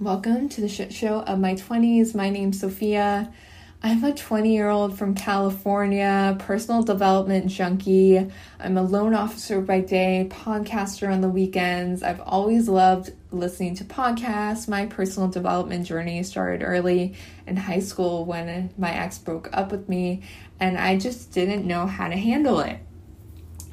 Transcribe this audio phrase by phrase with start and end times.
[0.00, 2.14] Welcome to the shit show of my 20s.
[2.14, 3.30] My name's Sophia.
[3.82, 8.26] I'm a 20 year old from California, personal development junkie.
[8.58, 12.02] I'm a loan officer by day, podcaster on the weekends.
[12.02, 14.66] I've always loved listening to podcasts.
[14.66, 17.14] My personal development journey started early
[17.46, 20.22] in high school when my ex broke up with me,
[20.58, 22.78] and I just didn't know how to handle it.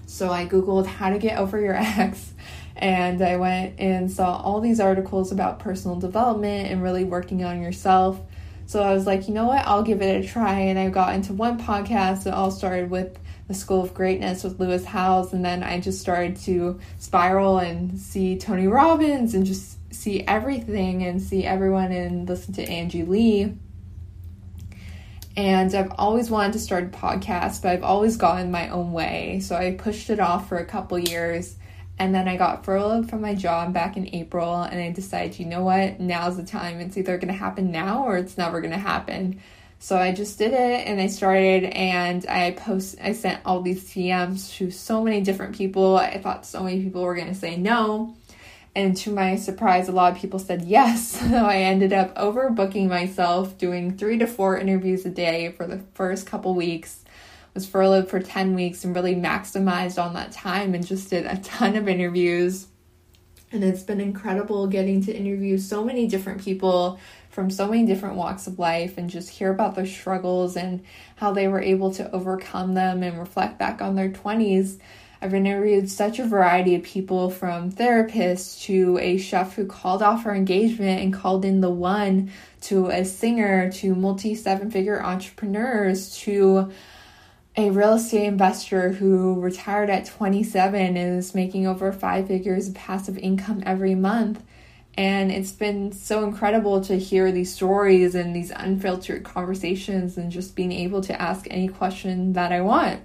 [0.07, 2.33] So I Googled how to get over your ex
[2.77, 7.61] and I went and saw all these articles about personal development and really working on
[7.61, 8.21] yourself.
[8.67, 10.59] So I was like, you know what, I'll give it a try.
[10.59, 12.27] And I got into one podcast.
[12.27, 15.33] It all started with the School of Greatness with Lewis Howes.
[15.33, 21.03] And then I just started to spiral and see Tony Robbins and just see everything
[21.03, 23.55] and see everyone and listen to Angie Lee.
[25.37, 29.39] And I've always wanted to start a podcast, but I've always gotten my own way.
[29.39, 31.55] So I pushed it off for a couple years
[31.99, 35.45] and then I got furloughed from my job back in April, and I decided, you
[35.45, 36.79] know what, now's the time.
[36.79, 39.41] It's either going to happen now or it's never going to happen.
[39.79, 43.87] So I just did it and I started and I post I sent all these
[43.87, 45.97] DMs to so many different people.
[45.97, 48.15] I thought so many people were going to say no.
[48.75, 51.19] And to my surprise, a lot of people said yes.
[51.29, 55.79] So I ended up overbooking myself, doing three to four interviews a day for the
[55.93, 57.03] first couple weeks
[57.57, 61.37] was furloughed for 10 weeks and really maximized on that time and just did a
[61.37, 62.67] ton of interviews.
[63.51, 66.99] And it's been incredible getting to interview so many different people
[67.31, 70.83] from so many different walks of life and just hear about their struggles and
[71.15, 74.77] how they were able to overcome them and reflect back on their 20s.
[75.19, 80.25] I've interviewed such a variety of people from therapists to a chef who called off
[80.25, 86.15] her engagement and called in the one to a singer to multi seven figure entrepreneurs
[86.19, 86.71] to
[87.57, 93.17] a real estate investor who retired at 27 is making over five figures of passive
[93.17, 94.43] income every month.
[94.95, 100.55] And it's been so incredible to hear these stories and these unfiltered conversations and just
[100.55, 103.01] being able to ask any question that I want.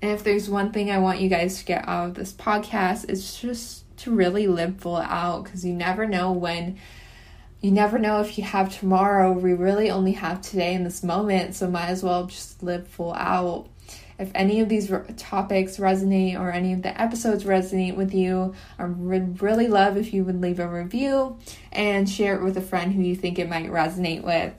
[0.00, 3.08] And if there's one thing I want you guys to get out of this podcast,
[3.08, 6.78] it's just to really live full out because you never know when
[7.60, 9.32] you never know if you have tomorrow.
[9.32, 13.14] We really only have today in this moment, so might as well just live full
[13.14, 13.68] out.
[14.18, 18.84] If any of these topics resonate or any of the episodes resonate with you, I
[18.86, 21.38] would really love if you would leave a review
[21.70, 24.54] and share it with a friend who you think it might resonate with.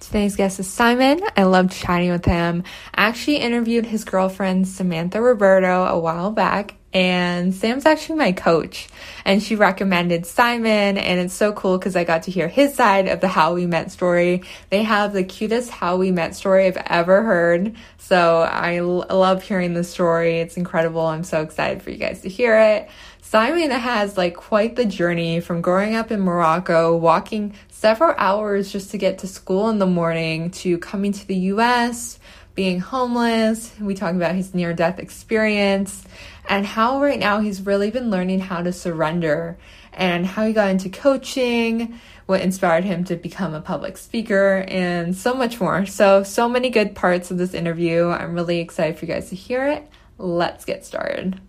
[0.00, 1.20] Today's guest is Simon.
[1.36, 2.64] I loved chatting with him.
[2.94, 8.88] I actually interviewed his girlfriend Samantha Ruberto a while back, and Sam's actually my coach.
[9.24, 13.08] And she recommended Simon, and it's so cool because I got to hear his side
[13.08, 14.42] of the How We Met story.
[14.70, 17.74] They have the cutest How We Met story I've ever heard.
[17.98, 20.38] So I l- love hearing the story.
[20.38, 21.00] It's incredible.
[21.00, 22.88] I'm so excited for you guys to hear it.
[23.22, 28.92] Simon has like quite the journey from growing up in Morocco, walking several hours just
[28.92, 32.20] to get to school in the morning, to coming to the US,
[32.54, 33.72] being homeless.
[33.80, 36.04] We talk about his near death experience
[36.48, 39.56] and how right now he's really been learning how to surrender
[39.92, 45.16] and how he got into coaching, what inspired him to become a public speaker, and
[45.16, 45.86] so much more.
[45.86, 48.08] So, so many good parts of this interview.
[48.08, 49.88] I'm really excited for you guys to hear it.
[50.18, 51.40] Let's get started.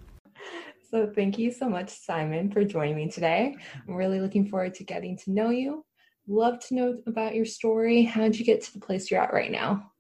[0.91, 3.56] So, thank you so much, Simon, for joining me today.
[3.88, 5.83] I'm really looking forward to getting to know you.
[6.27, 8.03] Love to know about your story.
[8.03, 9.91] How did you get to the place you're at right now?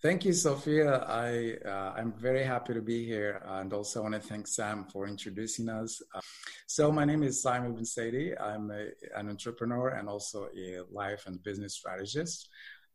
[0.00, 0.98] Thank you, Sophia.
[1.08, 5.08] I uh, I'm very happy to be here, and also want to thank Sam for
[5.08, 6.00] introducing us.
[6.14, 6.20] Uh,
[6.68, 8.40] so my name is Simon Bensaidy.
[8.40, 12.48] I'm a, an entrepreneur and also a life and business strategist.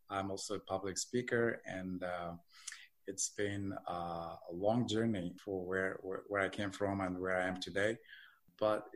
[0.10, 2.32] I'm also a public speaker, and uh,
[3.06, 7.38] it's been uh, a long journey for where, where where I came from and where
[7.38, 7.98] I am today.
[8.58, 8.88] But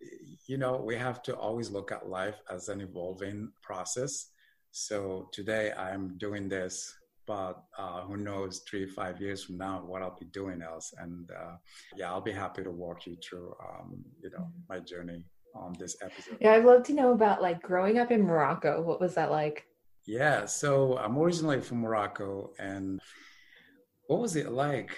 [0.45, 4.29] you know, we have to always look at life as an evolving process.
[4.71, 6.95] So today I'm doing this
[7.27, 10.93] but uh, who knows three five years from now what i'll be doing else.
[10.97, 11.57] And uh,
[11.95, 15.23] yeah i'll be happy to walk you through um, you know my journey
[15.53, 16.37] on this episode.
[16.39, 18.81] Yeah i'd love to know about like growing up in morocco.
[18.81, 19.65] What was that like?
[20.05, 22.53] Yeah so i'm originally from morocco.
[22.59, 22.99] And
[24.07, 24.95] what was it like?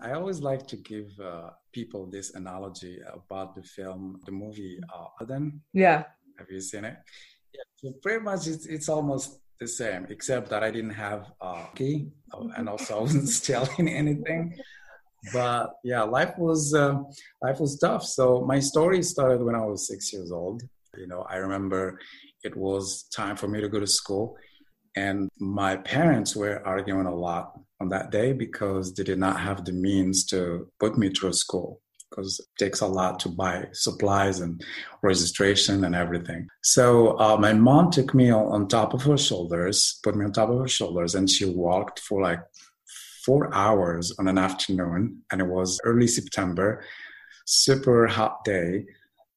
[0.00, 5.06] I always like to give uh, people this analogy about the film the movie uh,
[5.20, 5.60] Aladdin.
[5.72, 6.04] yeah.
[6.38, 6.96] Have you seen it?
[7.52, 11.66] Yeah so pretty much it's, it's almost the same, except that I didn't have a
[11.74, 12.08] key
[12.56, 14.56] and also I wasn't stealing anything.
[15.32, 16.98] But yeah, life was uh,
[17.42, 18.04] life was tough.
[18.04, 20.62] So my story started when I was six years old.
[20.96, 21.98] You know, I remember
[22.42, 24.36] it was time for me to go to school,
[24.96, 29.64] and my parents were arguing a lot on that day because they did not have
[29.64, 31.80] the means to put me through school
[32.14, 34.62] because it takes a lot to buy supplies and
[35.02, 36.46] registration and everything.
[36.62, 40.50] So uh, my mom took me on top of her shoulders, put me on top
[40.50, 42.40] of her shoulders, and she walked for like
[43.24, 45.22] four hours on an afternoon.
[45.32, 46.84] And it was early September,
[47.46, 48.84] super hot day.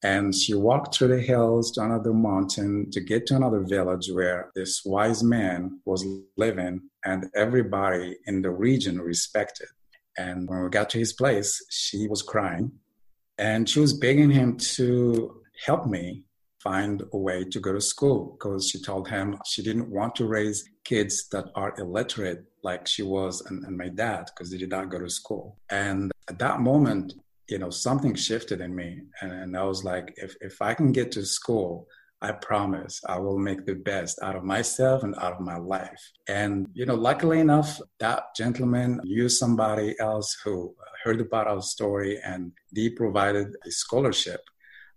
[0.04, 4.52] And she walked through the hills to another mountain to get to another village where
[4.56, 6.06] this wise man was
[6.38, 9.68] living and everybody in the region respected.
[10.18, 12.72] And when we got to his place, she was crying
[13.38, 16.24] and she was begging him to help me
[16.60, 20.26] find a way to go to school because she told him she didn't want to
[20.26, 24.70] raise kids that are illiterate like she was and, and my dad because they did
[24.70, 25.58] not go to school.
[25.70, 27.14] And at that moment,
[27.48, 29.02] you know, something shifted in me.
[29.22, 31.88] And, and I was like, if, if I can get to school,
[32.22, 36.12] I promise I will make the best out of myself and out of my life.
[36.28, 42.20] And, you know, luckily enough, that gentleman knew somebody else who heard about our story
[42.24, 44.42] and they provided a scholarship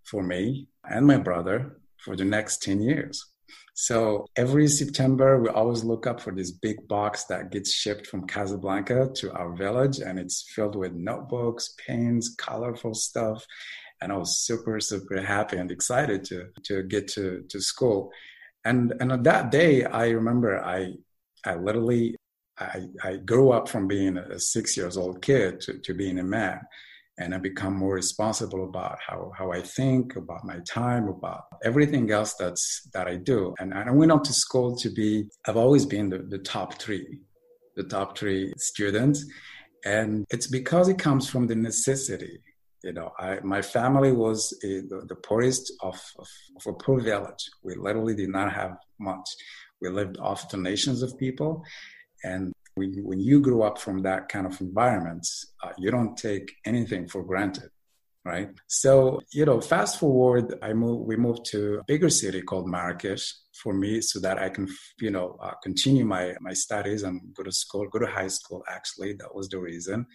[0.04, 3.26] for me and my brother for the next 10 years.
[3.74, 8.26] So every September, we always look up for this big box that gets shipped from
[8.26, 13.46] Casablanca to our village, and it's filled with notebooks, pens, colorful stuff
[14.00, 18.10] and I was super super happy and excited to to get to to school.
[18.64, 20.94] And and on that day, I remember I
[21.44, 22.16] I literally
[22.58, 26.22] I, I grew up from being a six years old kid to, to being a
[26.22, 26.60] man
[27.20, 32.10] and I become more responsible about how, how I think, about my time, about everything
[32.10, 33.54] else that's that I do.
[33.58, 37.20] And I went on to school to be, I've always been the, the top three,
[37.76, 39.26] the top three students.
[39.84, 42.40] And it's because it comes from the necessity
[42.82, 47.00] you know, I, my family was a, the, the, poorest of, of, of, a poor
[47.00, 47.50] village.
[47.62, 49.28] We literally did not have much.
[49.80, 51.62] We lived off donations of people.
[52.24, 55.26] And when, when you grew up from that kind of environment,
[55.62, 57.68] uh, you don't take anything for granted,
[58.24, 58.48] right?
[58.66, 63.30] So, you know, fast forward, I moved, we moved to a bigger city called Marrakesh
[63.62, 64.68] for me so that I can,
[65.00, 68.64] you know, uh, continue my, my studies and go to school, go to high school,
[68.68, 69.12] actually.
[69.14, 70.06] That was the reason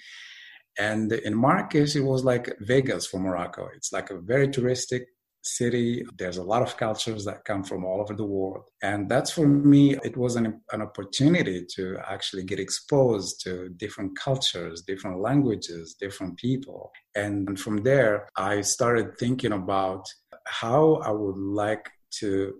[0.77, 3.69] and in Marrakesh, it was like Vegas for Morocco.
[3.75, 5.05] It's like a very touristic
[5.45, 6.03] city.
[6.17, 8.69] There's a lot of cultures that come from all over the world.
[8.81, 14.17] And that's for me, it was an, an opportunity to actually get exposed to different
[14.17, 16.91] cultures, different languages, different people.
[17.15, 20.05] And from there, I started thinking about
[20.45, 21.89] how I would like
[22.19, 22.55] to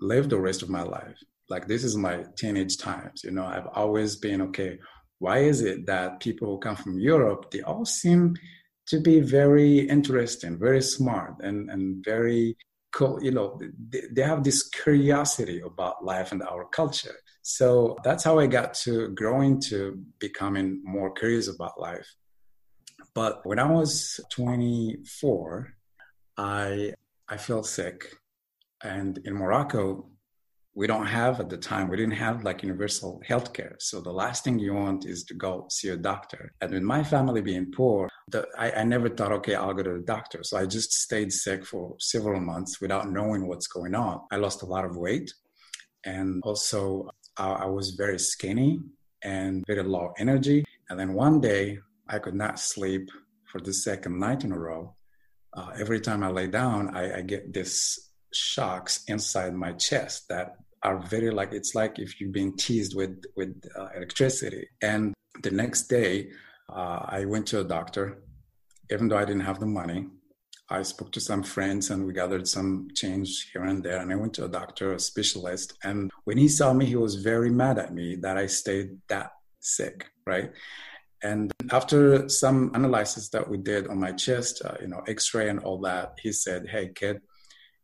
[0.00, 1.16] live the rest of my life.
[1.48, 3.24] Like, this is my teenage times.
[3.24, 4.78] You know, I've always been okay
[5.20, 8.36] why is it that people who come from Europe, they all seem
[8.86, 12.56] to be very interesting, very smart, and, and very
[12.92, 13.22] cool?
[13.22, 17.16] You know, they, they have this curiosity about life and our culture.
[17.42, 22.08] So that's how I got to growing to becoming more curious about life.
[23.14, 25.74] But when I was 24,
[26.38, 26.94] I
[27.28, 28.16] I felt sick,
[28.82, 30.10] and in Morocco,
[30.74, 33.74] we don't have at the time we didn't have like universal healthcare.
[33.80, 36.52] So the last thing you want is to go see a doctor.
[36.60, 39.94] And with my family being poor the, I, I, never thought okay i'll go to
[39.94, 40.44] the doctor.
[40.44, 44.20] So i just stayed sick for several months without knowing what's going on.
[44.30, 45.32] I lost a lot of weight.
[46.04, 48.80] And also I, I was very skinny
[49.22, 50.64] and very low energy.
[50.88, 51.78] And then one day
[52.08, 53.10] i could not sleep
[53.50, 54.94] for the second night in a row.
[55.52, 60.56] Uh, every time i lay down I, I get this shocks inside my chest that
[60.82, 64.68] are very like it's like if you're being teased with with uh, electricity.
[64.82, 66.30] And the next day
[66.72, 68.22] uh, i went to a doctor.
[68.90, 70.06] Even though i didn't have the money
[70.68, 74.00] i spoke to some friends and we gathered some change here and there.
[74.00, 75.74] And i went to a doctor a specialist.
[75.84, 79.32] And when he saw me he was very mad at me that i stayed that
[79.60, 80.52] sick right?
[81.22, 85.60] And after some analysis that we did on my chest uh, you know x-ray and
[85.60, 87.20] all that he said hey kid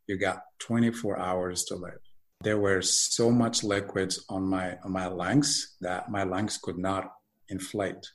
[0.07, 2.01] you got 24 hours to live.
[2.43, 7.13] There were so much liquids on my on my lungs that my lungs could not
[7.49, 8.07] inflate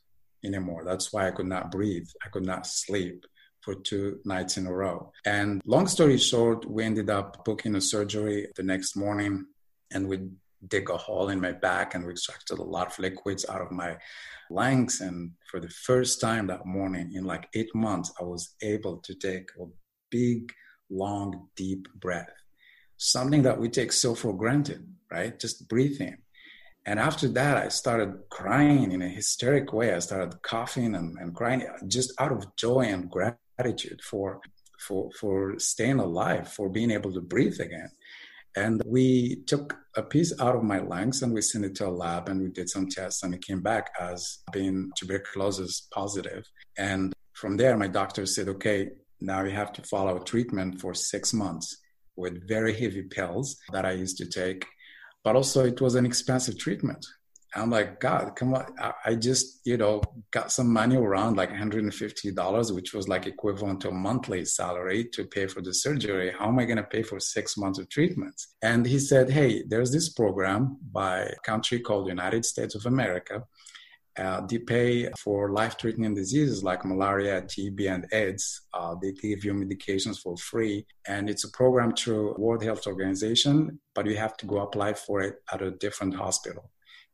[0.44, 0.84] anymore.
[0.86, 2.08] That's why I could not breathe.
[2.24, 3.26] I could not sleep
[3.62, 5.12] for two nights in a row.
[5.26, 9.46] And long story short, we ended up booking a surgery the next morning
[9.92, 10.30] and we
[10.68, 13.72] dig a hole in my back and we extracted a lot of liquids out of
[13.72, 13.98] my
[14.50, 15.02] lungs.
[15.02, 19.14] And for the first time that morning in like eight months, I was able to
[19.16, 19.66] take a
[20.10, 20.52] big
[20.92, 22.30] long, deep breath.
[22.98, 25.40] Something that we take so for granted, right?
[25.40, 26.18] Just breathing.
[26.86, 29.94] And after that, I started crying in a hysteric way.
[29.94, 34.42] I started coughing and, and crying just out of joy and gratitude for,
[34.80, 37.92] for, for staying alive, for being able to breathe again.
[38.56, 41.90] And we took a piece out of my lungs and we sent it to a
[41.90, 46.46] lab and we did some tests and it came back as being tuberculosis positive.
[46.78, 48.90] And from there, my doctor said, okay,
[49.22, 51.78] now you have to follow treatment for six months
[52.16, 54.66] with very heavy pills that I used to take.
[55.24, 57.06] But also, it was an expensive treatment.
[57.54, 58.66] I'm like, God, come on.
[59.06, 60.02] I just, you know,
[60.32, 65.26] got some money around like $150, which was like equivalent to a monthly salary to
[65.26, 66.34] pay for the surgery.
[66.38, 68.42] How am I going to pay for six months of treatment?
[68.62, 73.44] And he said, Hey, there's this program by a country called United States of America.
[74.18, 78.62] Uh, they pay for life-threatening diseases like malaria, TB, and AIDS.
[78.74, 83.80] Uh, they give you medications for free, and it's a program through World Health Organization.
[83.96, 86.72] But you have to go apply for it at a different hospital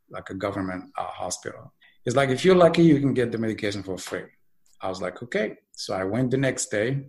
[0.09, 1.73] like a government uh, hospital.
[2.05, 4.23] It's like if you're lucky, you can get the medication for free.
[4.81, 5.57] I was like, okay.
[5.73, 7.07] So I went the next day,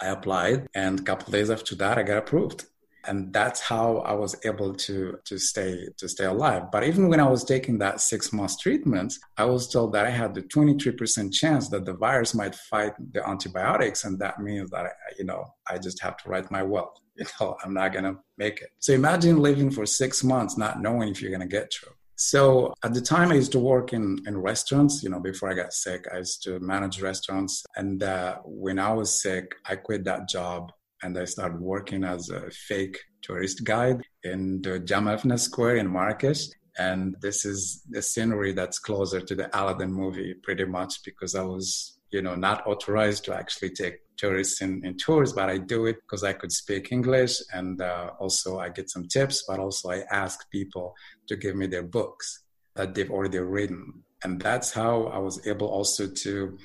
[0.00, 2.66] I applied, and a couple days after that, I got approved.
[3.04, 6.70] And that's how I was able to to stay to stay alive.
[6.70, 10.10] But even when I was taking that six months treatment, I was told that I
[10.10, 14.86] had the 23% chance that the virus might fight the antibiotics, and that means that
[14.86, 16.92] I, you know I just have to write my will.
[17.14, 18.70] You know, I'm not gonna make it.
[18.78, 21.92] So imagine living for six months not knowing if you're gonna get through.
[22.16, 25.02] So at the time, I used to work in, in restaurants.
[25.02, 27.64] You know, before I got sick, I used to manage restaurants.
[27.74, 32.28] And uh, when I was sick, I quit that job and I started working as
[32.30, 36.48] a fake tourist guide in the Jamal Square in Marrakesh.
[36.78, 41.42] And this is the scenery that's closer to the Aladdin movie, pretty much, because I
[41.42, 45.86] was, you know, not authorized to actually take tourists in, in tours, but I do
[45.86, 49.90] it because I could speak English and uh, also I get some tips, but also
[49.90, 50.94] I ask people
[51.28, 52.44] to give me their books
[52.74, 54.02] that they've already written.
[54.24, 56.58] And that's how I was able also to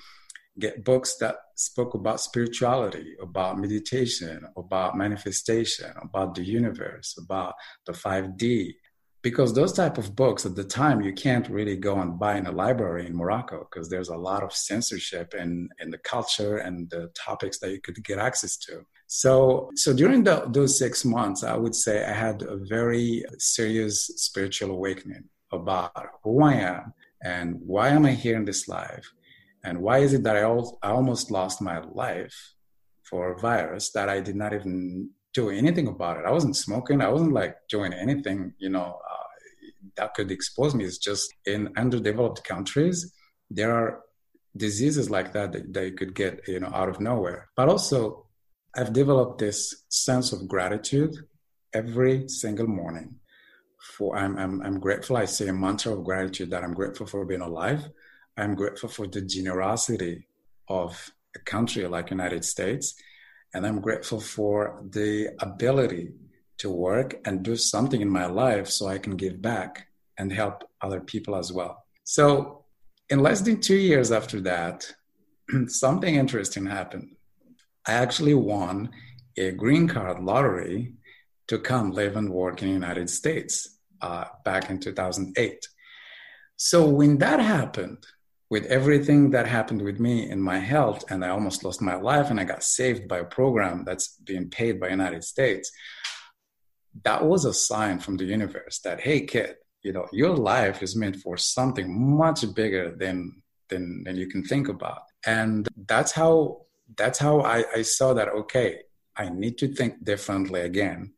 [0.59, 7.93] get books that spoke about spirituality, about meditation, about manifestation, about the universe, about the
[7.93, 8.73] 5D,
[9.21, 12.47] because those type of books at the time you can't really go and buy in
[12.47, 16.89] a library in morocco because there's a lot of censorship in, in the culture and
[16.89, 18.85] the topics that you could get access to.
[19.07, 24.05] So so during the, those six months i would say i had a very serious
[24.27, 29.07] spiritual awakening about who i am and why am i here in this life
[29.67, 32.37] and why is it that i, al- I almost lost my life
[33.09, 36.25] for a virus that i did not even do anything about it.
[36.25, 36.99] I wasn't smoking.
[36.99, 39.27] I wasn't like doing anything, you know, uh,
[39.97, 40.83] that could expose me.
[40.83, 43.13] It's just in underdeveloped countries,
[43.57, 44.01] there are
[44.65, 47.41] diseases like that, that that you could get, you know, out of nowhere.
[47.55, 48.25] But also,
[48.77, 49.59] I've developed this
[49.89, 51.13] sense of gratitude
[51.81, 53.09] every single morning.
[53.95, 55.17] For I'm, I'm, I'm grateful.
[55.17, 57.81] I say a mantra of gratitude that I'm grateful for being alive.
[58.37, 60.27] I'm grateful for the generosity
[60.67, 62.93] of a country like United States
[63.53, 66.11] and I'm grateful for the ability
[66.59, 70.63] to work and do something in my life so I can give back and help
[70.81, 71.85] other people as well.
[72.03, 72.65] So,
[73.09, 74.91] in less than two years after that,
[75.67, 77.15] something interesting happened.
[77.87, 78.89] I actually won
[79.37, 80.93] a green card lottery
[81.47, 85.67] to come live and work in the United States uh, back in 2008.
[86.57, 88.05] So, when that happened,
[88.49, 92.29] with everything that happened with me in my health and i almost lost my life
[92.29, 95.71] and i got saved by a program that's being paid by united states
[97.03, 100.95] that was a sign from the universe that hey kid you know your life is
[100.95, 101.87] meant for something
[102.17, 105.03] much bigger than than than you can think about.
[105.25, 106.61] And that's how
[106.97, 108.81] that's how I, I saw that okay
[109.17, 111.13] i need to think differently again.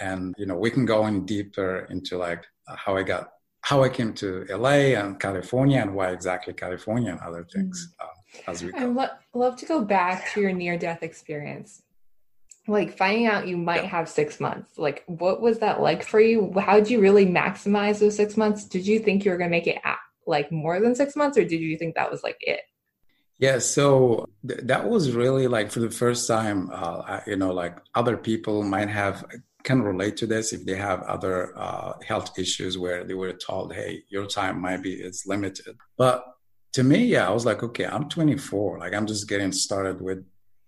[0.00, 3.30] And you know we can go in deeper into like how i got
[3.66, 8.04] how I came to LA and California and why exactly California and other things mm.
[8.04, 8.78] um, as we go.
[8.78, 11.82] I'd lo- love to go back to your near death experience.
[12.68, 13.88] Like finding out you might yeah.
[13.88, 14.78] have six months.
[14.78, 16.54] Like, what was that like for you?
[16.56, 18.66] How did you really maximize those six months?
[18.66, 21.36] Did you think you were going to make it at, like more than six months,
[21.36, 22.60] or did you think that was like it?
[23.40, 27.52] Yeah, so th- that was really like for the first time, uh, I, you know,
[27.52, 29.24] like other people might have
[29.66, 33.74] can relate to this if they have other uh, health issues where they were told,
[33.74, 36.24] "Hey, your time might be it's limited." But
[36.74, 40.24] to me, yeah, I was like, okay, I'm 24, like I'm just getting started with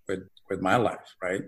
[0.07, 1.43] with with my life, right?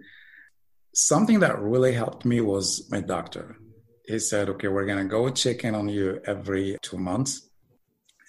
[0.94, 3.58] Something that really helped me was my doctor.
[4.06, 7.50] He said, okay, we're gonna go check in on you every two months,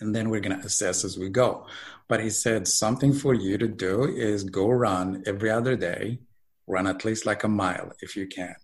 [0.01, 1.67] and then we're gonna assess as we go.
[2.09, 6.19] But he said something for you to do is go run every other day,
[6.67, 8.57] run at least like a mile if you can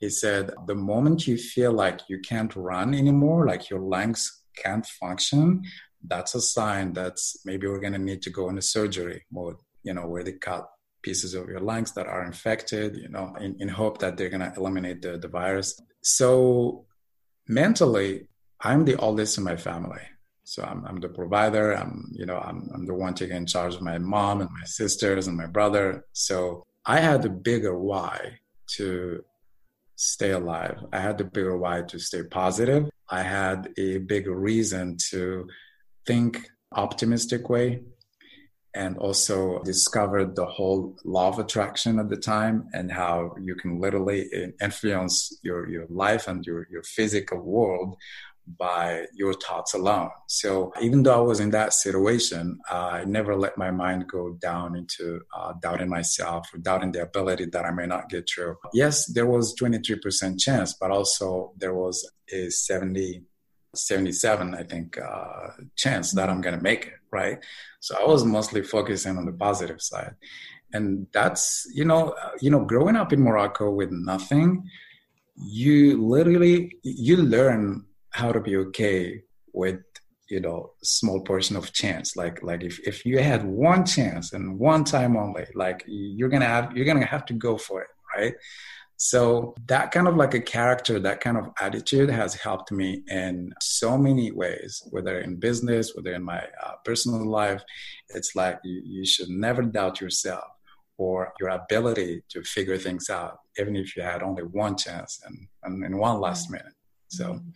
[0.00, 4.86] he said the moment you feel like you can't run anymore like your lungs can't
[4.86, 5.62] function
[6.06, 9.94] that's a sign that maybe we're going to need to go into surgery mode you
[9.94, 10.68] know where they cut
[11.02, 14.40] pieces of your lungs that are infected you know in, in hope that they're going
[14.40, 16.84] to eliminate the, the virus so
[17.48, 18.26] mentally
[18.60, 20.02] i'm the oldest in my family
[20.50, 21.72] So I'm, I'm the provider.
[21.80, 25.28] I'm, you know, I'm, I'm the one taking charge of my mom and my sisters
[25.28, 26.06] and my brother.
[26.12, 28.40] So I had a bigger why
[28.74, 29.24] to
[30.00, 30.78] stay alive.
[30.94, 32.88] I had the bigger why to stay positive.
[33.10, 35.46] I had a bigger reason to
[36.06, 37.82] think optimistic way
[38.74, 43.78] and also discovered the whole law of attraction at the time and how you can
[43.78, 47.96] literally eh, influence your, your life and your, your physical world
[48.58, 50.10] by your thoughts alone.
[50.26, 54.76] So even though I was in that situation, I never let my mind go down
[54.76, 58.56] into uh, doubting myself or doubting the ability that I may not get through.
[58.72, 63.22] Yes, there was 23% chance, but also there was a 70,
[63.74, 67.38] 77, I think, uh, chance that I'm going to make it, right?
[67.80, 70.14] So I was mostly focusing on the positive side.
[70.72, 74.68] And that's, you know, uh, you know, growing up in Morocco with nothing,
[75.36, 79.80] you literally, you learn how to be okay with
[80.30, 82.16] you know small portion of chance.
[82.16, 86.46] Like like if, if you had one chance and one time only like you're gonna
[86.46, 88.34] have you're gonna have to go for it right?
[88.96, 93.52] So that kind of like a character that kind of attitude has helped me in
[93.60, 97.62] so many ways whether in business whether in my uh, personal life.
[98.10, 100.44] It's like you, you should never doubt yourself
[100.96, 105.48] or your ability to figure things out even if you had only one chance and,
[105.64, 106.54] and in one last mm-hmm.
[106.54, 106.74] minute.
[107.08, 107.48] So mm-hmm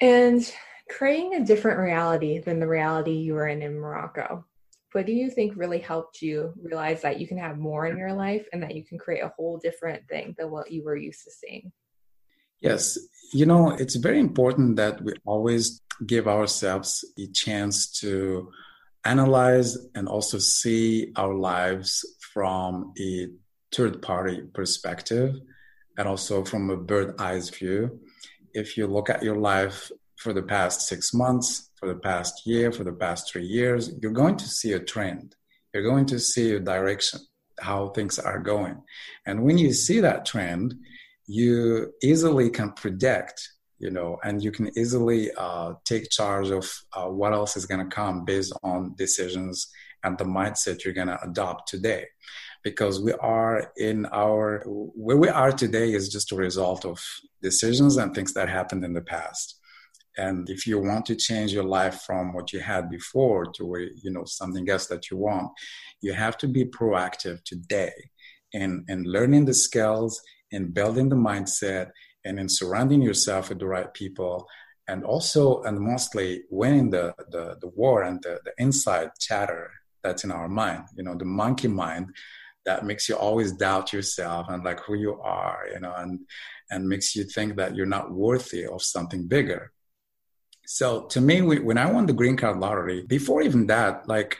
[0.00, 0.52] and
[0.88, 4.44] creating a different reality than the reality you were in in Morocco.
[4.92, 8.14] What do you think really helped you realize that you can have more in your
[8.14, 11.24] life and that you can create a whole different thing than what you were used
[11.24, 11.72] to seeing?
[12.60, 12.98] Yes,
[13.32, 18.50] you know, it's very important that we always give ourselves a chance to
[19.04, 23.28] analyze and also see our lives from a
[23.74, 25.34] third party perspective
[25.98, 28.00] and also from a bird eyes view
[28.54, 32.72] if you look at your life for the past six months, for the past year,
[32.72, 35.36] for the past three years, you're going to see a trend.
[35.72, 37.20] You're going to see a direction,
[37.60, 38.82] how things are going.
[39.26, 40.74] And when you see that trend,
[41.26, 47.06] you easily can predict, you know, and you can easily uh, take charge of uh,
[47.06, 49.70] what else is going to come based on decisions
[50.02, 52.06] and the mindset you're going to adopt today
[52.62, 57.00] because we are in our where we are today is just a result of
[57.42, 59.58] decisions and things that happened in the past.
[60.16, 63.88] And if you want to change your life from what you had before to where
[64.02, 65.50] you know something else that you want
[66.00, 67.92] you have to be proactive today
[68.52, 71.90] in in learning the skills in building the mindset
[72.24, 74.46] and in surrounding yourself with the right people
[74.88, 79.70] and also and mostly winning the the, the war and the, the inside chatter
[80.02, 82.06] that's in our mind you know the monkey mind
[82.64, 86.20] that makes you always doubt yourself and like who you are, you know, and
[86.70, 89.72] and makes you think that you're not worthy of something bigger.
[90.66, 94.36] So to me, when I won the green card lottery, before even that, like,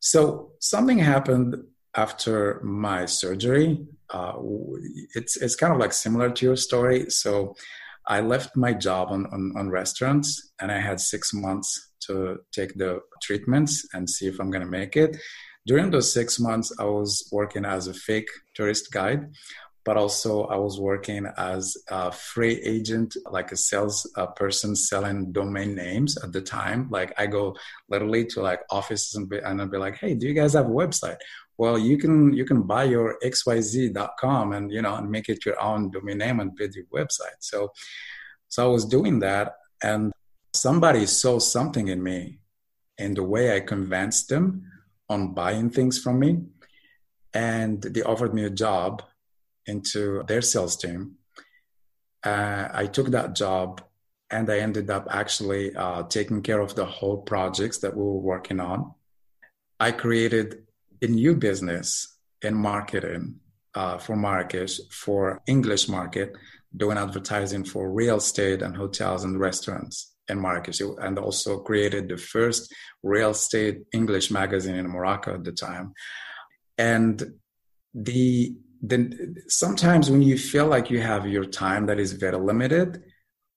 [0.00, 1.62] so something happened
[1.96, 3.86] after my surgery.
[4.10, 4.34] Uh,
[5.14, 7.08] it's it's kind of like similar to your story.
[7.08, 7.54] So
[8.06, 12.74] I left my job on, on, on restaurants and I had six months to take
[12.74, 15.16] the treatments and see if I'm going to make it
[15.66, 19.30] during those six months, I was working as a fake tourist guide,
[19.84, 25.74] but also I was working as a free agent, like a sales person selling domain
[25.74, 26.88] names at the time.
[26.90, 27.56] Like I go
[27.88, 30.66] literally to like offices and, be, and I'd be like, "Hey, do you guys have
[30.66, 31.18] a website?"
[31.56, 35.60] Well, you can you can buy your xyz.com and you know and make it your
[35.60, 37.38] own domain name and build your website.
[37.40, 37.72] So,
[38.48, 40.12] so I was doing that, and
[40.52, 42.38] somebody saw something in me,
[42.98, 44.70] in the way I convinced them
[45.08, 46.42] on buying things from me.
[47.32, 49.02] And they offered me a job
[49.66, 51.16] into their sales team.
[52.22, 53.82] Uh, I took that job
[54.30, 58.18] and I ended up actually uh, taking care of the whole projects that we were
[58.18, 58.94] working on.
[59.78, 60.66] I created
[61.02, 63.40] a new business in marketing
[63.74, 66.32] uh, for Marrakesh for English market,
[66.76, 72.16] doing advertising for real estate and hotels and restaurants in Marrakesh and also created the
[72.16, 75.92] first real estate English magazine in Morocco at the time.
[76.78, 77.22] And
[77.94, 78.56] the
[78.86, 83.02] then sometimes when you feel like you have your time that is very limited,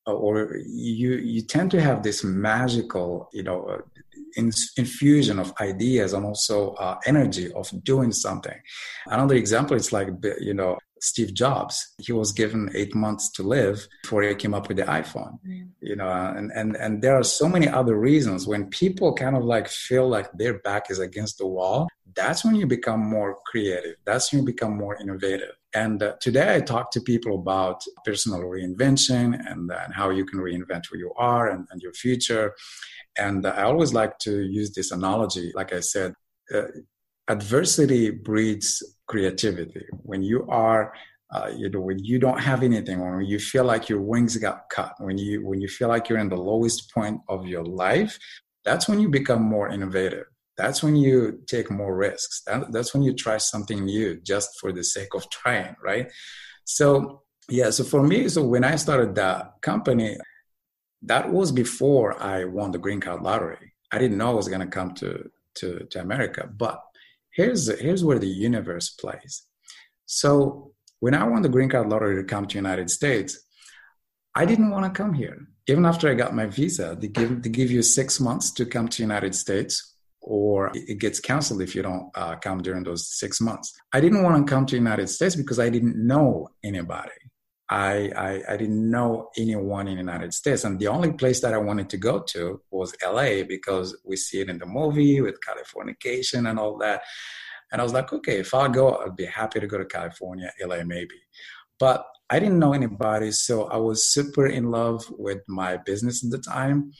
[0.05, 3.81] or you you tend to have this magical, you know, uh,
[4.77, 8.57] infusion of ideas and also uh, energy of doing something.
[9.07, 11.93] Another example is like you know Steve Jobs.
[11.99, 15.39] He was given eight months to live before he came up with the iPhone.
[15.45, 15.69] Mm.
[15.81, 19.43] You know, and, and and there are so many other reasons when people kind of
[19.43, 21.87] like feel like their back is against the wall.
[22.15, 23.95] That's when you become more creative.
[24.05, 25.53] That's when you become more innovative.
[25.75, 30.25] And uh, today I talk to people about personal reinvention and, uh, and how you
[30.25, 32.55] can reinvent who you are and, and your future.
[33.17, 35.51] And I always like to use this analogy.
[35.53, 36.13] Like I said,
[36.53, 36.63] uh,
[37.27, 39.85] adversity breeds creativity.
[40.03, 40.93] When you are
[41.29, 44.69] uh, you know when you don't have anything when you feel like your wings got
[44.69, 48.17] cut when you when you feel like you're in the lowest point of your life
[48.63, 50.25] that's when you become more innovative.
[50.55, 52.43] That's when you take more risks.
[52.47, 56.09] That, that's when you try something new just for the sake of trying right?
[56.63, 60.17] So yeah so for me so when i started that company
[61.01, 63.73] that was before i won the green card lottery.
[63.91, 66.81] I didn't know i was going to come to to to america but
[67.37, 69.47] here's here's where the universe plays
[70.07, 73.39] so when I won the green card lottery to come to United States,
[74.33, 75.47] I didn't want to come here.
[75.67, 78.87] Even after I got my visa, they give, they give you six months to come
[78.87, 83.39] to United States or it gets canceled if you don't uh, come during those six
[83.39, 83.73] months.
[83.93, 87.11] I didn't want to come to United States because I didn't know anybody.
[87.69, 90.63] I, I, I didn't know anyone in the United States.
[90.63, 94.39] And the only place that I wanted to go to was LA because we see
[94.39, 97.01] it in the movie with Californication and all that.
[97.71, 100.51] And I was like, okay, if I go, I'd be happy to go to California,
[100.61, 101.15] LA, maybe.
[101.77, 103.31] But I didn't know anybody.
[103.31, 106.91] So I was super in love with my business at the time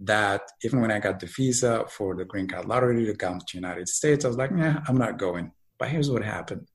[0.00, 3.56] that even when I got the visa for the green card lottery to come to
[3.56, 5.52] United States, I was like, yeah, I'm not going.
[5.78, 6.66] But here's what happened.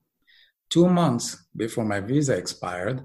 [0.68, 3.04] Two months before my visa expired,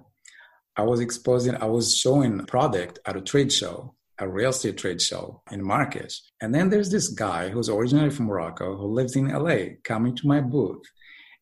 [0.78, 5.02] I was exposing, I was showing product at a trade show a real estate trade
[5.02, 6.22] show in Marrakesh.
[6.42, 10.28] And then there's this guy who's originally from Morocco who lives in LA coming to
[10.28, 10.84] my booth.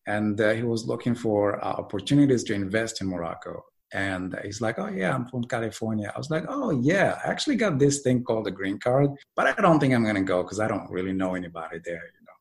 [0.08, 3.66] And uh, he was looking for uh, opportunities to invest in Morocco.
[3.92, 6.12] And he's like, Oh, yeah, I'm from California.
[6.16, 9.48] I was like, Oh, yeah, I actually got this thing called a green card, but
[9.48, 12.26] I don't think I'm going to go because I don't really know anybody there, you
[12.26, 12.38] know.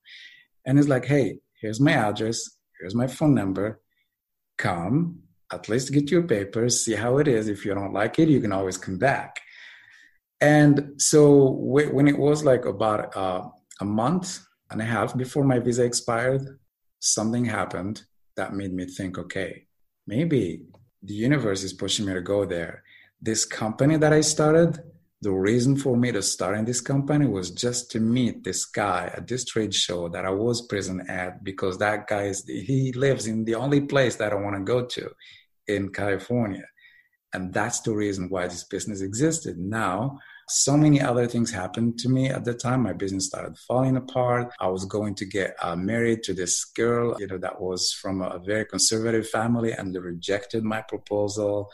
[0.66, 2.48] And he's like, Hey, here's my address,
[2.78, 3.80] here's my phone number.
[4.56, 5.22] Come,
[5.52, 7.48] at least get your papers, see how it is.
[7.48, 9.40] If you don't like it, you can always come back.
[10.40, 13.48] And so when it was like about uh,
[13.80, 14.38] a month
[14.70, 16.42] and a half before my visa expired,
[17.00, 18.02] something happened
[18.36, 19.66] that made me think, okay,
[20.06, 20.62] maybe
[21.02, 22.82] the universe is pushing me to go there.
[23.20, 24.78] This company that I started,
[25.20, 29.10] the reason for me to start in this company was just to meet this guy
[29.16, 33.26] at this trade show that I was present at because that guy is he lives
[33.26, 35.10] in the only place that I want to go to
[35.66, 36.64] in California.
[37.34, 39.58] And that's the reason why this business existed.
[39.58, 42.84] Now, so many other things happened to me at the time.
[42.84, 44.54] My business started falling apart.
[44.60, 48.22] I was going to get uh, married to this girl, you know, that was from
[48.22, 51.68] a very conservative family and they rejected my proposal.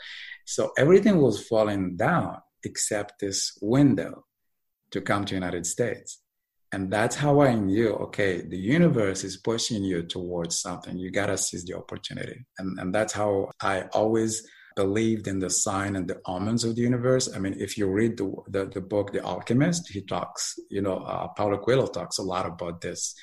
[0.45, 4.25] So everything was falling down except this window
[4.91, 6.21] to come to United States.
[6.71, 10.97] And that's how I knew, okay, the universe is pushing you towards something.
[10.97, 12.45] You got to seize the opportunity.
[12.59, 16.81] And, and that's how I always believed in the sign and the omens of the
[16.81, 17.33] universe.
[17.33, 20.97] I mean, if you read the, the, the book, The Alchemist, he talks, you know,
[20.97, 23.15] uh, Paulo Coelho talks a lot about this.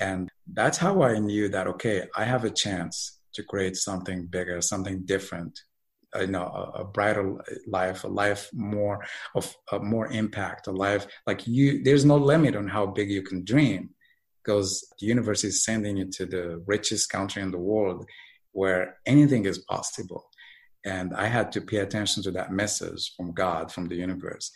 [0.00, 4.60] And that's how I knew that, okay, I have a chance to create something bigger,
[4.60, 5.60] something different,
[6.20, 11.46] you know, a, a brighter life, a life more of more impact, a life like
[11.46, 13.90] you, there's no limit on how big you can dream
[14.42, 18.06] because the universe is sending you to the richest country in the world
[18.52, 20.28] where anything is possible
[20.84, 24.50] and I had to pay attention to that message from God, from the universe.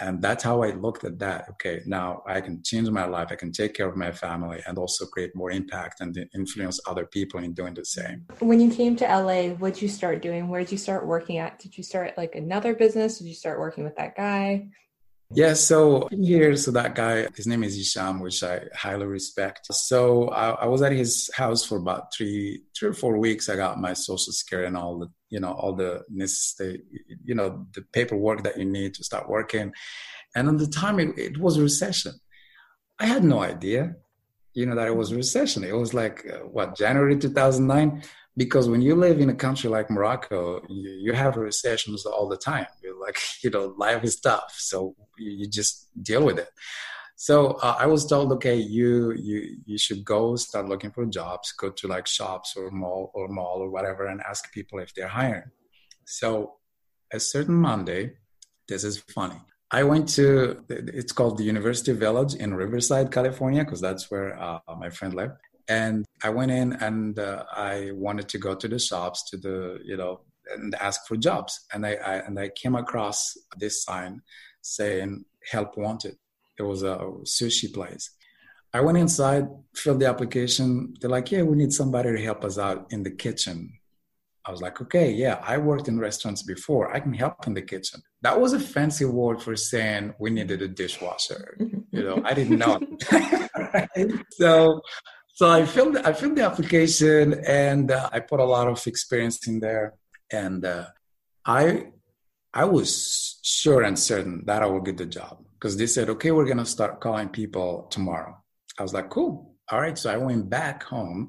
[0.00, 1.48] And that's how I looked at that.
[1.52, 4.78] Okay, now I can change my life, I can take care of my family, and
[4.78, 8.26] also create more impact and influence other people in doing the same.
[8.40, 10.48] When you came to LA, what did you start doing?
[10.48, 11.58] Where did you start working at?
[11.58, 13.18] Did you start like another business?
[13.18, 14.68] Did you start working with that guy?
[15.34, 19.66] Yeah, so here, so that guy, his name is Isham, which I highly respect.
[19.74, 23.48] So I, I, was at his house for about three, three or four weeks.
[23.48, 26.82] I got my social security and all the, you know, all the necessary,
[27.24, 29.72] you know, the paperwork that you need to start working.
[30.36, 32.12] And at the time, it, it was a recession.
[33.00, 33.96] I had no idea,
[34.54, 35.64] you know, that it was recession.
[35.64, 38.02] It was like uh, what January 2009
[38.36, 42.36] because when you live in a country like Morocco, you, you have recessions all the
[42.36, 42.66] time.
[42.82, 46.50] You're like, you know, life is tough, so you, you just deal with it.
[47.18, 51.52] So uh, I was told, okay, you you you should go start looking for jobs,
[51.52, 55.08] go to like shops or mall or mall or whatever, and ask people if they're
[55.08, 55.50] hiring.
[56.04, 56.56] So
[57.10, 58.12] a certain Monday,
[58.68, 59.40] this is funny.
[59.70, 64.60] I went to it's called the University Village in Riverside, California, because that's where uh,
[64.78, 68.78] my friend lived and I went in and uh, I wanted to go to the
[68.78, 70.20] shops to the you know
[70.54, 74.22] and ask for jobs and I, I, and I came across this sign
[74.62, 76.16] saying help wanted.
[76.58, 78.10] It was a sushi place.
[78.72, 80.94] I went inside, filled the application.
[81.00, 83.72] They're like, yeah, we need somebody to help us out in the kitchen.
[84.44, 86.94] I was like, okay, yeah, I worked in restaurants before.
[86.94, 88.00] I can help in the kitchen.
[88.22, 91.56] That was a fancy word for saying we needed a dishwasher.
[91.90, 92.80] you know, I didn't know.
[94.32, 94.80] So,
[95.36, 99.46] so I filled I filled the application and uh, I put a lot of experience
[99.46, 99.92] in there,
[100.32, 100.86] and uh,
[101.44, 101.88] I
[102.54, 106.30] I was sure and certain that I would get the job because they said, okay,
[106.30, 108.34] we're gonna start calling people tomorrow.
[108.78, 109.98] I was like, cool, all right.
[109.98, 111.28] So I went back home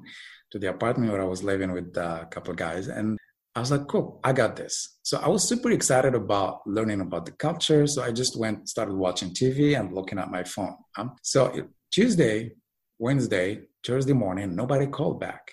[0.52, 2.88] to the apartment where I was living with uh, a couple of guys.
[2.88, 3.18] And
[3.54, 5.00] I was like, cool, I got this.
[5.02, 7.86] So I was super excited about learning about the culture.
[7.86, 10.76] So I just went, started watching TV and looking at my phone.
[10.96, 12.52] Um, so Tuesday,
[12.98, 15.52] Wednesday, Thursday morning, nobody called back.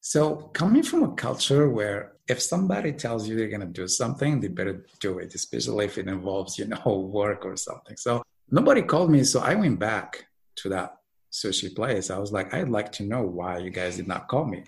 [0.00, 4.40] So coming from a culture where if somebody tells you they're going to do something,
[4.40, 7.96] they better do it, especially if it involves, you know, work or something.
[7.96, 9.24] So nobody called me.
[9.24, 10.96] So I went back to that
[11.32, 12.10] sushi place.
[12.10, 14.64] I was like, I'd like to know why you guys did not call me.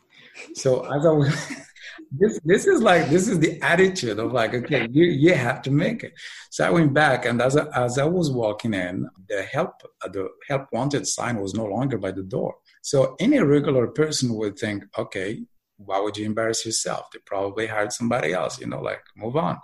[0.54, 1.28] So as I was,
[2.10, 5.70] this this is like this is the attitude of like, okay, you you have to
[5.70, 6.12] make it.
[6.50, 10.28] So I went back, and as I, as I was walking in, the help the
[10.48, 12.54] help wanted sign was no longer by the door.
[12.82, 15.44] So any regular person would think, okay,
[15.76, 17.06] why would you embarrass yourself?
[17.12, 18.60] They probably hired somebody else.
[18.60, 19.58] You know, like move on.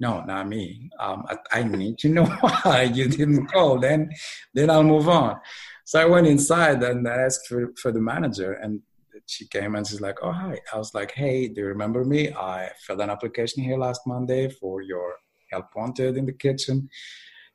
[0.00, 0.90] No, not me.
[0.98, 2.24] Um, I, I need to know
[2.62, 3.78] why you didn't call.
[3.78, 4.10] Then,
[4.52, 5.38] then I'll move on.
[5.84, 8.80] So I went inside and I asked for, for the manager, and
[9.26, 12.32] she came and she's like, "Oh hi." I was like, "Hey, do you remember me?
[12.32, 15.16] I filled an application here last Monday for your
[15.50, 16.88] help wanted in the kitchen."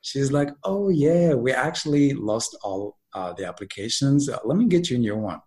[0.02, 4.30] She's like, "Oh yeah, we actually lost all uh, the applications.
[4.30, 5.42] Uh, let me get you a new one."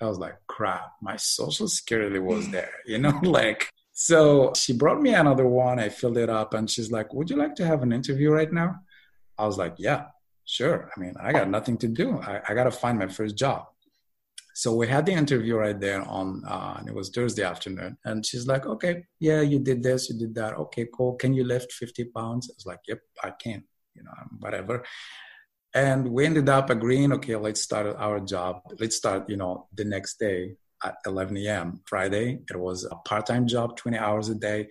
[0.00, 3.70] I was like, "Crap, my social security was there," you know, like.
[3.96, 5.78] So she brought me another one.
[5.78, 8.52] I filled it up, and she's like, "Would you like to have an interview right
[8.52, 8.76] now?"
[9.38, 10.06] I was like, "Yeah."
[10.46, 10.90] Sure.
[10.94, 12.18] I mean, I got nothing to do.
[12.20, 13.64] I, I got to find my first job.
[14.54, 17.98] So we had the interview right there on, uh, and it was Thursday afternoon.
[18.04, 20.54] And she's like, okay, yeah, you did this, you did that.
[20.54, 21.14] Okay, cool.
[21.14, 22.48] Can you lift 50 pounds?
[22.50, 23.64] I was like, yep, I can,
[23.94, 24.84] you know, whatever.
[25.74, 28.60] And we ended up agreeing, okay, let's start our job.
[28.78, 31.80] Let's start, you know, the next day at 11 a.m.
[31.84, 32.38] Friday.
[32.48, 34.68] It was a part-time job, 20 hours a day,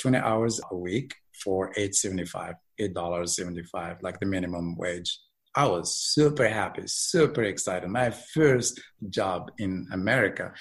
[0.00, 1.14] 20 hours a week
[1.44, 5.18] for 875 $8.75, like the minimum wage.
[5.58, 7.88] I was super happy, super excited.
[7.88, 10.52] My first job in America.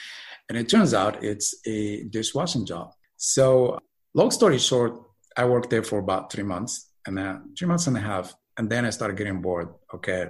[0.49, 2.93] And it turns out it's a dishwashing job.
[3.15, 3.77] So,
[4.15, 4.93] long story short,
[5.38, 8.33] I worked there for about three months and then three months and a half.
[8.57, 9.69] And then I started getting bored.
[9.93, 10.29] Okay,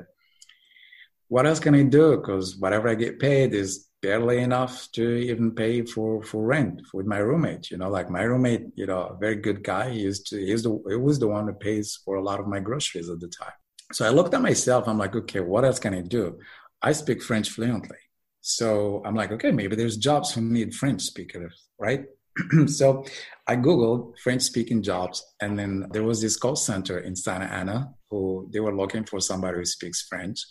[1.29, 2.17] what else can I do?
[2.17, 7.05] Because whatever I get paid is barely enough to even pay for for rent with
[7.05, 7.71] my roommate.
[7.71, 9.91] You know, like my roommate, you know, a very good guy.
[9.91, 12.47] He used to he's the he was the one who pays for a lot of
[12.47, 13.57] my groceries at the time.
[13.93, 14.87] So I looked at myself.
[14.87, 16.39] I'm like, okay, what else can I do?
[16.81, 17.97] I speak French fluently.
[18.41, 22.05] So I'm like, okay, maybe there's jobs who need French speakers, right?
[22.67, 23.03] so
[23.47, 27.93] I Googled French speaking jobs, and then there was this call center in Santa Ana
[28.09, 30.45] who they were looking for somebody who speaks French.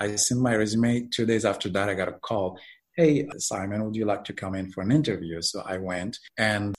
[0.00, 1.08] I sent my resume.
[1.12, 2.58] Two days after that, I got a call
[2.98, 5.40] hey, Simon, would you like to come in for an interview?
[5.40, 6.18] So I went.
[6.36, 6.74] And